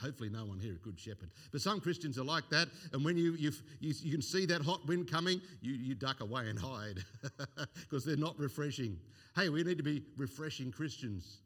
[0.00, 1.30] Hopefully, no one here, a good shepherd.
[1.50, 2.68] But some Christians are like that.
[2.92, 6.48] And when you, you, you, can see that hot wind coming, you, you duck away
[6.48, 6.98] and hide
[7.80, 8.98] because they're not refreshing.
[9.34, 11.38] Hey, we need to be refreshing Christians.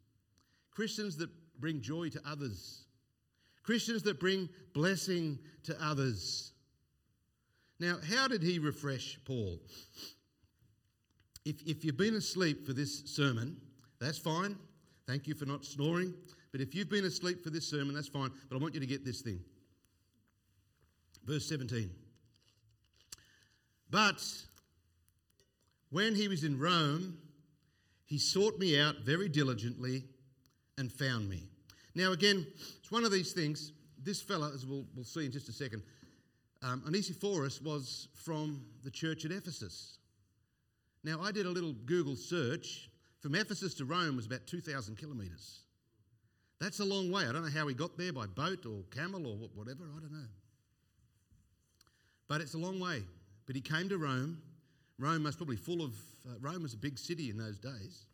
[0.72, 1.30] Christians that
[1.60, 2.84] bring joy to others.
[3.62, 6.52] Christians that bring blessing to others.
[7.78, 9.60] Now, how did he refresh Paul?
[11.44, 13.56] If, if you've been asleep for this sermon,
[14.00, 14.56] that's fine.
[15.06, 16.14] Thank you for not snoring.
[16.52, 18.30] But if you've been asleep for this sermon, that's fine.
[18.48, 19.40] But I want you to get this thing.
[21.24, 21.90] Verse 17.
[23.90, 24.22] But
[25.90, 27.18] when he was in Rome,
[28.04, 30.04] he sought me out very diligently
[30.78, 31.44] and found me.
[31.94, 32.46] Now, again,
[32.78, 33.72] it's one of these things.
[34.02, 35.82] This fella, as we'll, we'll see in just a second,
[36.62, 39.98] um, Onesiphorus was from the church at Ephesus.
[41.04, 45.60] Now, I did a little Google search from Ephesus to Rome was about 2,000 kilometres.
[46.60, 47.24] That's a long way.
[47.26, 50.12] I don't know how he got there by boat or camel or whatever, I don't
[50.12, 50.28] know.
[52.28, 53.02] But it's a long way.
[53.46, 54.38] But he came to Rome.
[54.98, 55.94] Rome was probably full of,
[56.26, 58.06] uh, Rome was a big city in those days.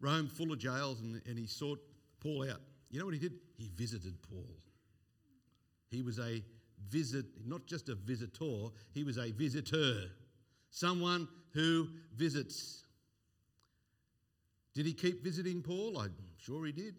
[0.00, 1.78] Rome full of jails, and, and he sought
[2.20, 2.60] Paul out.
[2.90, 3.34] You know what he did?
[3.56, 4.48] He visited Paul.
[5.90, 6.42] He was a
[6.88, 10.10] visit, not just a visitor, he was a visitor.
[10.70, 12.84] Someone who visits.
[14.74, 15.98] Did he keep visiting Paul?
[15.98, 16.94] I'm sure he did.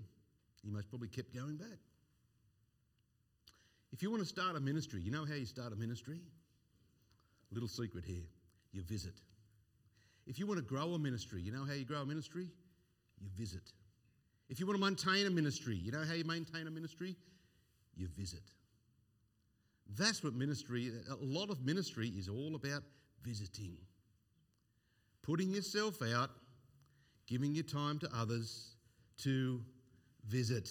[0.63, 1.79] He most probably kept going back.
[3.91, 6.19] If you want to start a ministry, you know how you start a ministry?
[7.51, 8.25] Little secret here
[8.71, 9.13] you visit.
[10.25, 12.47] If you want to grow a ministry, you know how you grow a ministry?
[13.19, 13.71] You visit.
[14.49, 17.15] If you want to maintain a ministry, you know how you maintain a ministry?
[17.95, 18.43] You visit.
[19.95, 22.83] That's what ministry, a lot of ministry is all about
[23.21, 23.77] visiting.
[25.21, 26.31] Putting yourself out
[27.27, 28.75] giving your time to others
[29.19, 29.61] to
[30.27, 30.69] visit.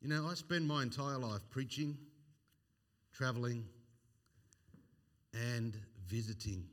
[0.00, 1.96] You know, I spend my entire life preaching,
[3.12, 3.64] travelling,
[5.32, 6.64] and visiting.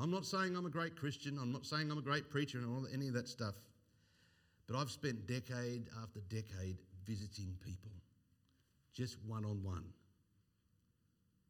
[0.00, 2.66] I'm not saying I'm a great Christian, I'm not saying I'm a great preacher and
[2.66, 3.54] all, any of that stuff,
[4.66, 7.92] but I've spent decade after decade visiting people,
[8.94, 9.84] just one on one.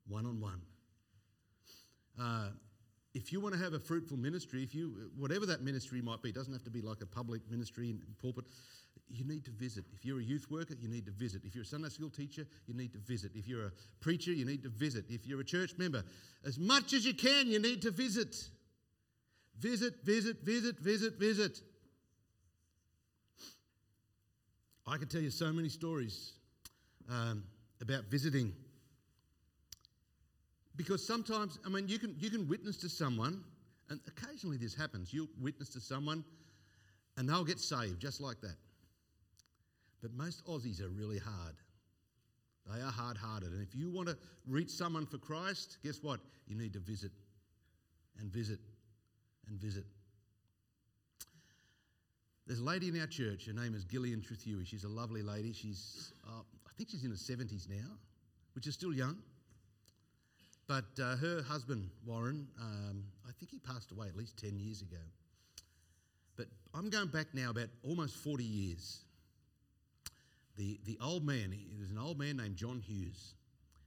[0.07, 0.61] One on one
[2.20, 2.49] uh,
[3.14, 6.32] if you want to have a fruitful ministry, if you whatever that ministry might be,
[6.32, 8.44] doesn't have to be like a public ministry in pulpit.
[9.08, 9.84] You need to visit.
[9.94, 11.42] If you're a youth worker, you need to visit.
[11.44, 13.32] If you're a Sunday school teacher, you need to visit.
[13.34, 15.04] If you're a preacher, you need to visit.
[15.08, 16.02] If you're a church member,
[16.44, 18.34] as much as you can, you need to visit.
[19.60, 21.60] Visit, visit, visit, visit, visit.
[24.86, 26.32] I could tell you so many stories
[27.08, 27.44] um,
[27.80, 28.52] about visiting.
[30.77, 33.43] Because sometimes, I mean, you can, you can witness to someone,
[33.91, 35.12] and occasionally this happens.
[35.12, 36.25] You'll witness to someone,
[37.16, 38.57] and they'll get saved just like that.
[40.03, 41.55] But most Aussies are really hard.
[42.72, 43.53] They are hard hearted.
[43.53, 44.16] And if you want to
[44.49, 46.20] reach someone for Christ, guess what?
[46.47, 47.12] You need to visit.
[48.18, 48.59] and visit
[49.49, 49.85] and visit.
[52.47, 53.47] There's a lady in our church.
[53.47, 54.66] Her name is Gillian Trethewey.
[54.66, 55.53] She's a lovely lady.
[55.53, 57.91] She's, uh, I think she's in her 70s now,
[58.55, 59.16] which is still young.
[60.66, 64.80] But uh, her husband, Warren, um, I think he passed away at least 10 years
[64.80, 65.02] ago.
[66.36, 69.00] But I'm going back now about almost 40 years.
[70.56, 73.34] The, the old man, he was an old man named John Hughes,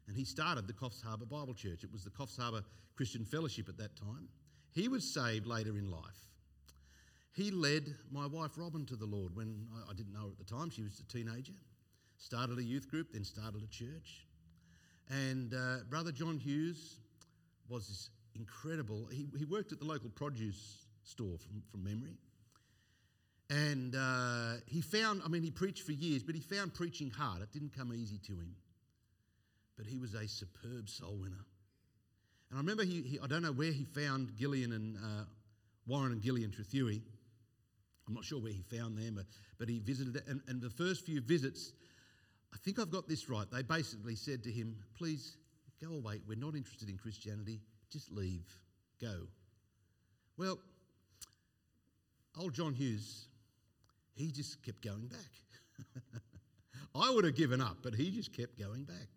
[0.07, 1.83] and he started the Coffs Harbour Bible Church.
[1.83, 2.63] It was the Coffs Harbour
[2.95, 4.27] Christian Fellowship at that time.
[4.73, 6.27] He was saved later in life.
[7.33, 10.37] He led my wife Robin to the Lord when I, I didn't know her at
[10.37, 10.69] the time.
[10.69, 11.53] She was a teenager.
[12.17, 14.26] Started a youth group, then started a church.
[15.09, 16.97] And uh, Brother John Hughes
[17.69, 19.07] was incredible.
[19.11, 22.17] He, he worked at the local produce store from, from memory.
[23.49, 27.41] And uh, he found, I mean, he preached for years, but he found preaching hard.
[27.41, 28.55] It didn't come easy to him.
[29.77, 31.45] But he was a superb soul winner.
[32.49, 35.23] And I remember, he, he I don't know where he found Gillian and uh,
[35.85, 37.01] Warren and Gillian Trethewey.
[38.07, 39.25] I'm not sure where he found them, but,
[39.57, 40.21] but he visited.
[40.27, 41.73] And, and the first few visits,
[42.53, 43.45] I think I've got this right.
[43.51, 45.37] They basically said to him, Please
[45.83, 46.21] go away.
[46.27, 47.59] We're not interested in Christianity.
[47.91, 48.45] Just leave.
[49.01, 49.27] Go.
[50.37, 50.59] Well,
[52.39, 53.27] old John Hughes,
[54.13, 55.99] he just kept going back.
[56.95, 59.07] I would have given up, but he just kept going back.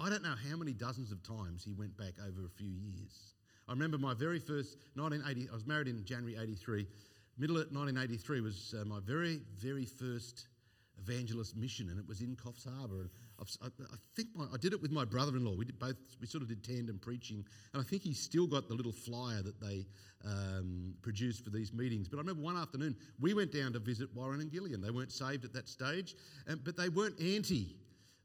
[0.00, 3.34] I don't know how many dozens of times he went back over a few years.
[3.68, 6.86] I remember my very first 1980, I was married in January 83.
[7.36, 10.46] Middle of 1983 was uh, my very, very first
[11.00, 13.10] evangelist mission, and it was in Coffs Harbour.
[13.38, 15.54] I, I, think my, I did it with my brother-in-law.
[15.54, 15.96] We did both.
[16.20, 19.42] We sort of did tandem preaching, and I think he's still got the little flyer
[19.42, 19.86] that they
[20.24, 22.08] um, produced for these meetings.
[22.08, 24.80] But I remember one afternoon we went down to visit Warren and Gillian.
[24.80, 26.14] They weren't saved at that stage,
[26.46, 27.76] and, but they weren't anti.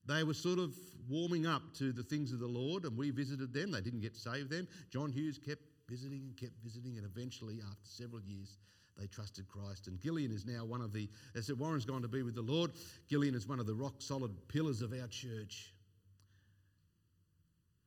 [0.06, 0.76] They were sort of
[1.10, 3.72] warming up to the things of the Lord, and we visited them.
[3.72, 4.68] They didn't get saved then.
[4.90, 8.58] John Hughes kept visiting and kept visiting, and eventually, after several years,
[8.98, 9.88] they trusted Christ.
[9.88, 12.41] And Gillian is now one of the, as said, Warren's gone to be with the
[12.41, 12.72] Lord.
[13.10, 15.74] Gillian is one of the rock solid pillars of our church.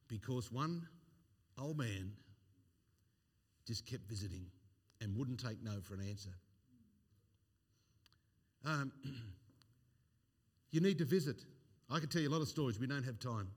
[0.08, 0.86] Because one
[1.58, 2.12] old man
[3.66, 4.46] just kept visiting
[5.00, 6.30] and wouldn't take no for an answer.
[8.64, 8.92] Um,
[10.70, 11.36] you need to visit.
[11.90, 12.78] I could tell you a lot of stories.
[12.78, 13.48] We don't have time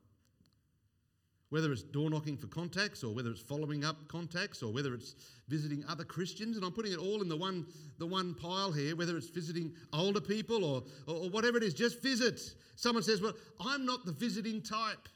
[1.50, 5.16] whether it's door knocking for contacts or whether it's following up contacts or whether it's
[5.48, 6.56] visiting other Christians.
[6.58, 7.66] And I'm putting it all in the one,
[7.98, 11.74] the one pile here, whether it's visiting older people or, or, or whatever it is,
[11.74, 12.40] just visit.
[12.76, 15.10] Someone says, Well, I'm not the visiting type.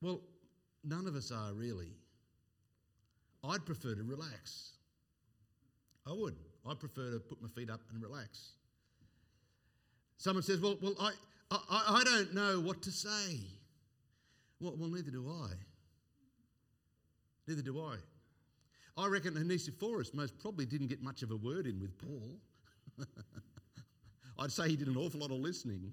[0.00, 0.20] Well,
[0.82, 1.92] none of us are really.
[3.42, 4.72] I'd prefer to relax.
[6.06, 6.34] I would.
[6.66, 8.52] I prefer to put my feet up and relax.
[10.16, 11.10] Someone says, Well, well I,
[11.50, 13.40] I, I don't know what to say.
[14.60, 15.52] Well, well, neither do I.
[17.46, 17.96] Neither do I.
[18.96, 22.38] I reckon Onesiphorus most probably didn't get much of a word in with Paul.
[24.38, 25.92] I'd say he did an awful lot of listening.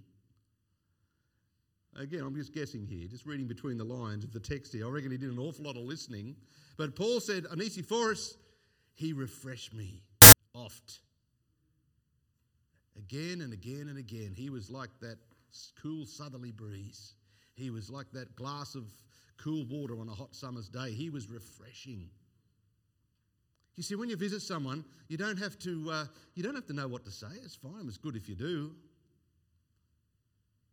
[2.00, 4.88] Again, I'm just guessing here, just reading between the lines of the text here.
[4.88, 6.36] I reckon he did an awful lot of listening.
[6.78, 8.38] But Paul said, Onesiphorus,
[8.94, 10.02] he refreshed me
[10.54, 11.00] oft.
[12.98, 14.34] Again and again and again.
[14.36, 15.18] He was like that
[15.82, 17.14] cool southerly breeze.
[17.56, 18.86] He was like that glass of
[19.38, 20.92] cool water on a hot summer's day.
[20.92, 22.10] He was refreshing.
[23.76, 26.74] You see, when you visit someone, you don't have to, uh, you don't have to
[26.74, 27.28] know what to say.
[27.44, 27.88] It's fine.
[27.88, 28.76] It's good if you do.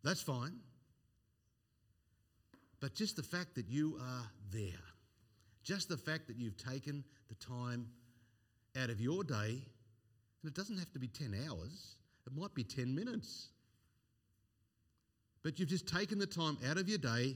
[0.03, 0.53] That's fine.
[2.79, 4.83] But just the fact that you are there,
[5.63, 7.87] just the fact that you've taken the time
[8.81, 9.61] out of your day,
[10.41, 13.49] and it doesn't have to be 10 hours, it might be 10 minutes.
[15.43, 17.35] But you've just taken the time out of your day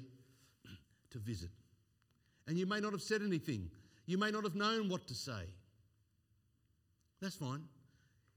[1.11, 1.49] to visit.
[2.47, 3.69] And you may not have said anything.
[4.05, 5.45] You may not have known what to say.
[7.21, 7.63] That's fine.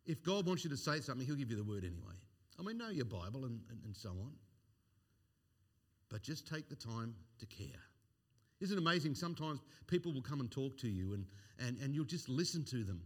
[0.06, 2.14] If God wants you to say something, He'll give you the word anyway.
[2.58, 4.32] I mean, know your Bible and, and, and so on.
[6.08, 7.82] But just take the time to care.
[8.60, 9.14] Isn't it amazing?
[9.14, 11.26] Sometimes people will come and talk to you and,
[11.58, 13.02] and, and you'll just listen to them.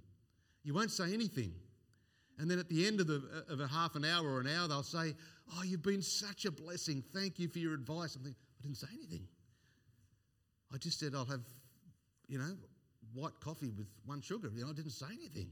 [0.62, 1.52] You won't say anything.
[2.38, 4.68] And then at the end of, the, of a half an hour or an hour,
[4.68, 5.14] they'll say,
[5.56, 7.02] Oh, you've been such a blessing.
[7.12, 8.14] Thank you for your advice.
[8.14, 9.26] I'm thinking, I didn't say anything.
[10.72, 11.40] I just said I'll have,
[12.28, 12.56] you know,
[13.14, 14.50] white coffee with one sugar.
[14.54, 15.50] You know, I didn't say anything.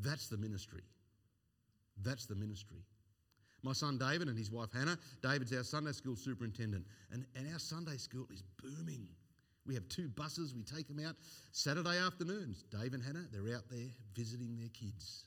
[0.00, 0.82] That's the ministry.
[2.02, 2.78] That's the ministry.
[3.62, 7.58] My son David and his wife Hannah, David's our Sunday school superintendent, and, and our
[7.58, 9.08] Sunday school is booming.
[9.66, 11.16] We have two buses, we take them out
[11.52, 12.64] Saturday afternoons.
[12.70, 15.24] Dave and Hannah, they're out there visiting their kids.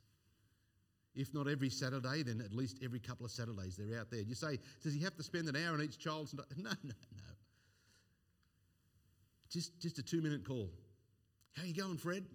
[1.16, 4.22] If not every Saturday, then at least every couple of Saturdays they're out there.
[4.22, 6.34] You say, does he have to spend an hour on each child's?
[6.34, 6.94] No, no, no.
[9.50, 10.70] Just, just a two minute call.
[11.58, 12.26] How you going, Fred?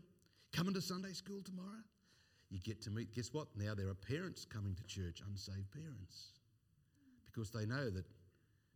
[0.53, 1.83] Coming to Sunday school tomorrow?
[2.51, 3.49] You get to meet, guess what?
[3.57, 6.33] Now there are parents coming to church, unsaved parents,
[7.27, 8.05] because they know that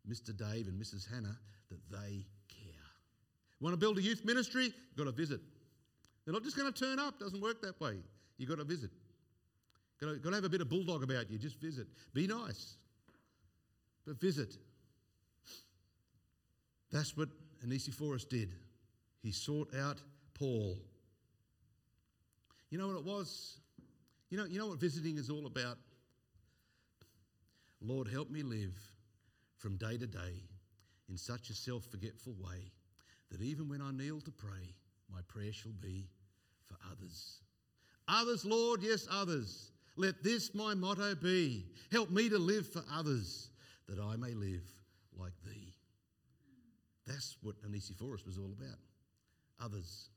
[0.09, 0.37] Mr.
[0.37, 1.09] Dave and Mrs.
[1.09, 1.37] Hannah,
[1.71, 2.89] that they care.
[3.61, 4.65] Want to build a youth ministry?
[4.65, 5.41] You've got to visit.
[6.25, 7.99] They're not just going to turn up, doesn't work that way.
[8.37, 8.91] You've got to visit.
[10.01, 11.89] Got to, have a bit of bulldog about you, just visit.
[12.15, 12.77] Be nice,
[14.07, 14.55] but visit.
[16.93, 17.29] That's what
[17.65, 18.55] Onesiphorus did.
[19.23, 20.01] He sought out
[20.35, 20.79] Paul.
[22.71, 23.59] You know what it was?
[24.31, 25.79] You know, you know what visiting is all about?
[27.81, 28.79] Lord, help me live
[29.57, 30.43] from day to day
[31.09, 32.71] in such a self forgetful way
[33.31, 34.75] that even when I kneel to pray,
[35.13, 36.09] my prayer shall be
[36.67, 37.41] for others.
[38.07, 39.73] Others, Lord, yes, others.
[39.99, 41.65] Let this my motto be.
[41.91, 43.51] Help me to live for others,
[43.89, 44.63] that I may live
[45.19, 45.75] like thee.
[47.05, 48.79] That's what Onesiphorus was all about.
[49.61, 50.11] Others.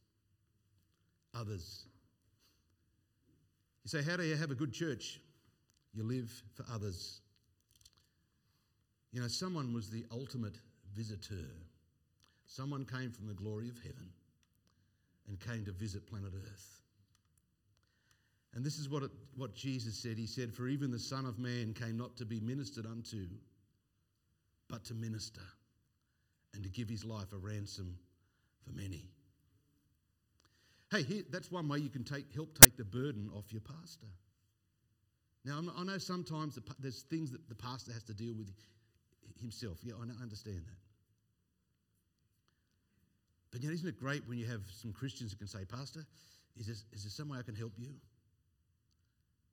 [1.33, 1.85] Others.
[3.83, 5.19] You say, How do you have a good church?
[5.95, 7.21] You live for others.
[9.11, 10.59] You know, someone was the ultimate
[10.95, 11.47] visitor.
[12.45, 14.09] Someone came from the glory of heaven
[15.27, 16.80] and came to visit planet Earth.
[18.53, 20.17] And this is what, it, what Jesus said.
[20.17, 23.27] He said, For even the Son of Man came not to be ministered unto,
[24.67, 25.41] but to minister
[26.53, 27.97] and to give his life a ransom
[28.63, 29.05] for many.
[30.91, 34.07] Hey, here, that's one way you can take, help take the burden off your pastor.
[35.45, 38.51] Now, I know sometimes the, there's things that the pastor has to deal with
[39.39, 39.77] himself.
[39.81, 40.81] Yeah, I understand that.
[43.51, 46.05] But you know, isn't it great when you have some Christians who can say, Pastor,
[46.57, 47.89] is there, is there some way I can help you?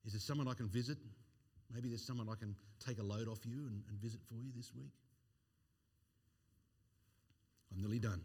[0.04, 0.98] Is there someone I can visit?
[1.72, 4.50] Maybe there's someone I can take a load off you and, and visit for you
[4.56, 4.92] this week.
[7.70, 8.22] I'm nearly done.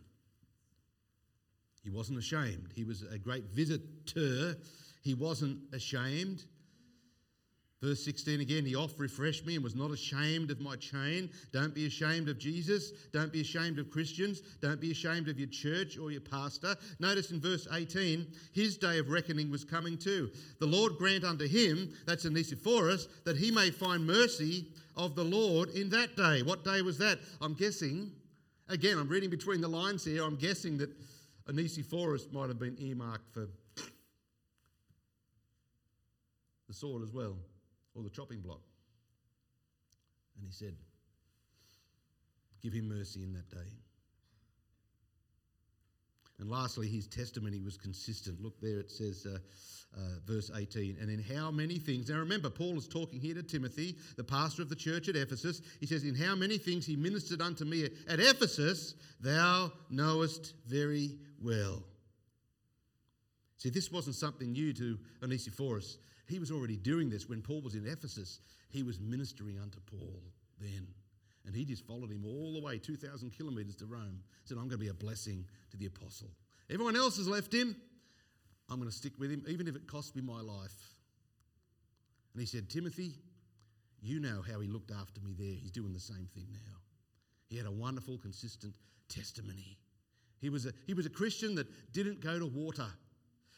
[1.84, 2.71] He wasn't ashamed.
[2.74, 4.55] He was a great visitor.
[5.01, 6.45] He wasn't ashamed.
[7.84, 11.29] Verse 16 again, he oft refreshed me and was not ashamed of my chain.
[11.51, 12.93] Don't be ashamed of Jesus.
[13.11, 14.39] Don't be ashamed of Christians.
[14.61, 16.77] Don't be ashamed of your church or your pastor.
[17.01, 20.31] Notice in verse 18, his day of reckoning was coming too.
[20.61, 25.67] The Lord grant unto him, that's Onesiphorus, that he may find mercy of the Lord
[25.71, 26.41] in that day.
[26.41, 27.19] What day was that?
[27.41, 28.13] I'm guessing,
[28.69, 30.95] again, I'm reading between the lines here, I'm guessing that
[31.49, 33.49] Onesiphorus might have been earmarked for
[36.69, 37.36] the sword as well
[37.95, 38.61] or the chopping block.
[40.37, 40.75] And he said,
[42.61, 43.69] Give him mercy in that day.
[46.39, 48.41] And lastly, his testimony was consistent.
[48.41, 49.37] Look there, it says, uh,
[49.95, 53.43] uh, verse 18, and in how many things, now remember, Paul is talking here to
[53.43, 55.61] Timothy, the pastor of the church at Ephesus.
[55.79, 61.17] He says, In how many things he ministered unto me at Ephesus, thou knowest very
[61.41, 61.83] well.
[63.57, 65.97] See, this wasn't something new to Onesiphorus.
[66.28, 68.39] He was already doing this when Paul was in Ephesus.
[68.69, 70.21] He was ministering unto Paul
[70.59, 70.88] then.
[71.45, 74.19] And he just followed him all the way, 2,000 kilometres to Rome.
[74.45, 76.30] Said, I'm going to be a blessing to the apostle.
[76.69, 77.76] Everyone else has left him.
[78.69, 80.95] I'm going to stick with him, even if it costs me my life.
[82.34, 83.15] And he said, Timothy,
[84.01, 85.55] you know how he looked after me there.
[85.61, 86.78] He's doing the same thing now.
[87.49, 88.74] He had a wonderful, consistent
[89.09, 89.78] testimony.
[90.39, 92.88] He was a, he was a Christian that didn't go to water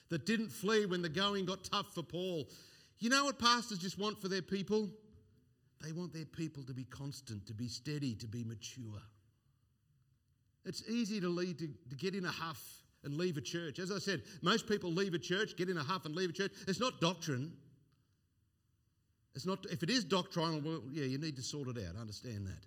[0.09, 2.47] that didn't flee when the going got tough for Paul.
[2.99, 4.89] You know what pastors just want for their people?
[5.83, 9.01] They want their people to be constant, to be steady, to be mature.
[10.63, 12.61] It's easy to, lead, to, to get in a huff
[13.03, 13.77] and leave a church.
[13.77, 16.33] As I said, most people leave a church, get in a huff and leave a
[16.33, 16.51] church.
[16.67, 17.51] It's not doctrine.
[19.35, 21.99] It's not, if it is doctrinal, well, yeah, you need to sort it out.
[21.99, 22.65] Understand that.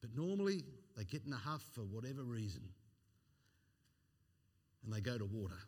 [0.00, 0.62] But normally,
[0.96, 2.62] they get in a huff for whatever reason
[4.86, 5.58] and they go to water.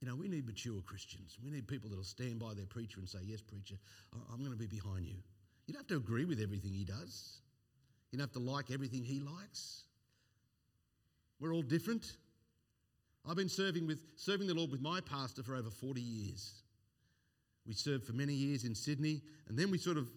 [0.00, 1.38] You know, we need mature Christians.
[1.42, 3.76] We need people that'll stand by their preacher and say, Yes, preacher,
[4.32, 5.16] I'm going to be behind you.
[5.66, 7.38] You don't have to agree with everything he does,
[8.10, 9.84] you don't have to like everything he likes.
[11.40, 12.16] We're all different.
[13.28, 16.62] I've been serving, with, serving the Lord with my pastor for over 40 years.
[17.66, 20.08] We served for many years in Sydney, and then we sort of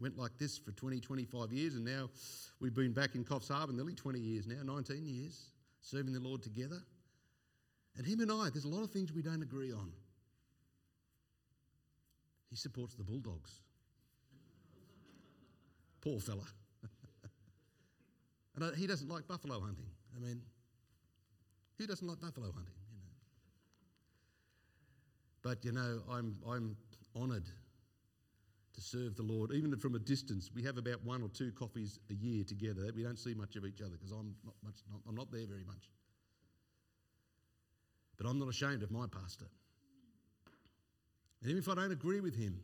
[0.00, 2.10] went like this for 20, 25 years, and now
[2.60, 5.46] we've been back in Coffs Harbour nearly 20 years now, 19 years,
[5.80, 6.82] serving the Lord together.
[7.96, 9.92] And him and I, there's a lot of things we don't agree on.
[12.48, 13.60] He supports the Bulldogs.
[16.00, 16.46] Poor fella.
[18.56, 19.90] and uh, he doesn't like buffalo hunting.
[20.16, 20.40] I mean,
[21.78, 22.74] who doesn't like buffalo hunting?
[22.90, 23.10] You know.
[25.42, 26.76] But you know, I'm I'm
[27.16, 27.48] honoured
[28.74, 30.50] to serve the Lord, even from a distance.
[30.54, 32.90] We have about one or two coffees a year together.
[32.94, 34.76] We don't see much of each other because I'm not much.
[34.90, 35.90] Not, I'm not there very much.
[38.22, 39.46] But I'm not ashamed of my pastor.
[41.40, 42.56] And even if I don't agree with him,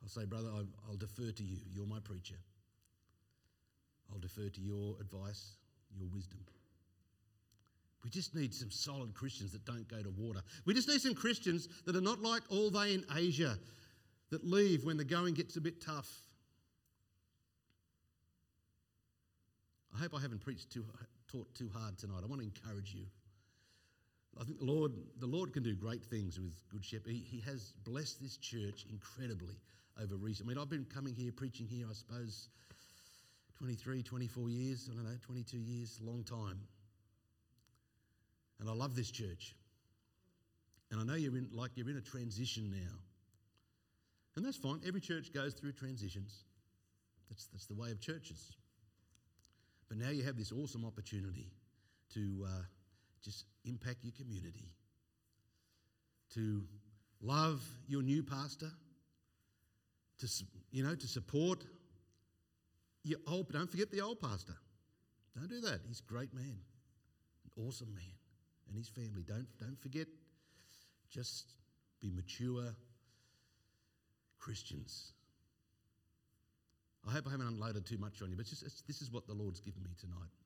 [0.00, 0.50] I'll say, brother,
[0.88, 1.56] I'll defer to you.
[1.72, 2.36] You're my preacher.
[4.12, 5.56] I'll defer to your advice,
[5.98, 6.38] your wisdom.
[8.04, 10.42] We just need some solid Christians that don't go to water.
[10.64, 13.58] We just need some Christians that are not like all they in Asia
[14.30, 16.08] that leave when the going gets a bit tough.
[19.92, 20.84] I hope I haven't preached too,
[21.26, 22.20] taught too hard tonight.
[22.22, 23.06] I want to encourage you.
[24.40, 27.12] I think the Lord, the Lord can do great things with Good Shepherd.
[27.12, 29.56] He, he has blessed this church incredibly
[30.00, 30.48] over recent.
[30.48, 32.48] I mean, I've been coming here, preaching here, I suppose,
[33.58, 36.60] 23, 24 years, I don't know, 22 years, long time.
[38.60, 39.56] And I love this church.
[40.92, 42.94] And I know you're in, like you're in a transition now.
[44.36, 44.80] And that's fine.
[44.86, 46.44] Every church goes through transitions.
[47.28, 48.52] That's, that's the way of churches.
[49.88, 51.50] But now you have this awesome opportunity
[52.14, 52.62] to uh,
[53.28, 54.72] just impact your community,
[56.32, 56.62] to
[57.20, 58.70] love your new pastor,
[60.18, 60.26] to,
[60.70, 61.62] you know, to support
[63.04, 64.54] your old, don't forget the old pastor.
[65.36, 65.80] Don't do that.
[65.86, 66.58] He's a great man,
[67.44, 68.16] an awesome man,
[68.66, 69.22] and his family.
[69.26, 70.06] Don't, don't forget,
[71.10, 71.52] just
[72.00, 72.74] be mature
[74.38, 75.12] Christians.
[77.06, 79.34] I hope I haven't unloaded too much on you, but just, this is what the
[79.34, 80.37] Lord's given me tonight.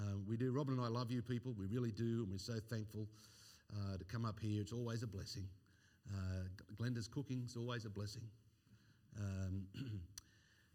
[0.00, 0.50] Uh, we do.
[0.50, 1.54] Robin and I love you people.
[1.58, 3.06] We really do, and we're so thankful
[3.72, 4.60] uh, to come up here.
[4.60, 5.44] It's always a blessing.
[6.12, 6.44] Uh,
[6.76, 8.22] Glenda's cooking is always a blessing.
[9.18, 9.62] Um,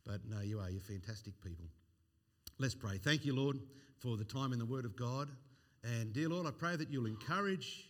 [0.05, 0.69] but no, you are.
[0.69, 1.65] You're fantastic people.
[2.59, 2.97] Let's pray.
[2.97, 3.57] Thank you, Lord,
[3.97, 5.29] for the time in the Word of God.
[5.83, 7.89] And dear Lord, I pray that you'll encourage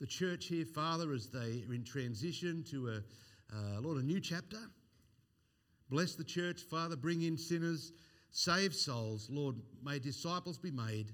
[0.00, 2.96] the church here, Father, as they are in transition to a,
[3.56, 4.58] uh, Lord, a new chapter.
[5.90, 6.96] Bless the church, Father.
[6.96, 7.92] Bring in sinners
[8.30, 9.28] Save souls.
[9.30, 11.12] Lord, may disciples be made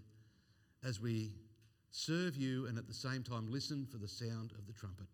[0.84, 1.32] as we
[1.90, 5.06] serve you and at the same time listen for the sound of the trumpet.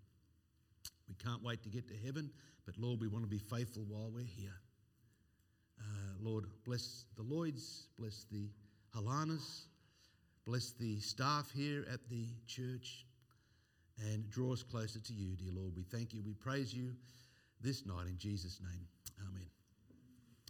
[1.09, 2.31] We can't wait to get to heaven,
[2.65, 4.61] but Lord, we want to be faithful while we're here.
[5.81, 8.49] Uh, Lord, bless the Lloyds, bless the
[8.97, 9.65] Halanas,
[10.47, 13.07] bless the staff here at the church,
[14.13, 15.75] and draw us closer to you, dear Lord.
[15.77, 16.93] We thank you, we praise you
[17.61, 18.87] this night in Jesus' name.
[19.29, 19.60] Amen.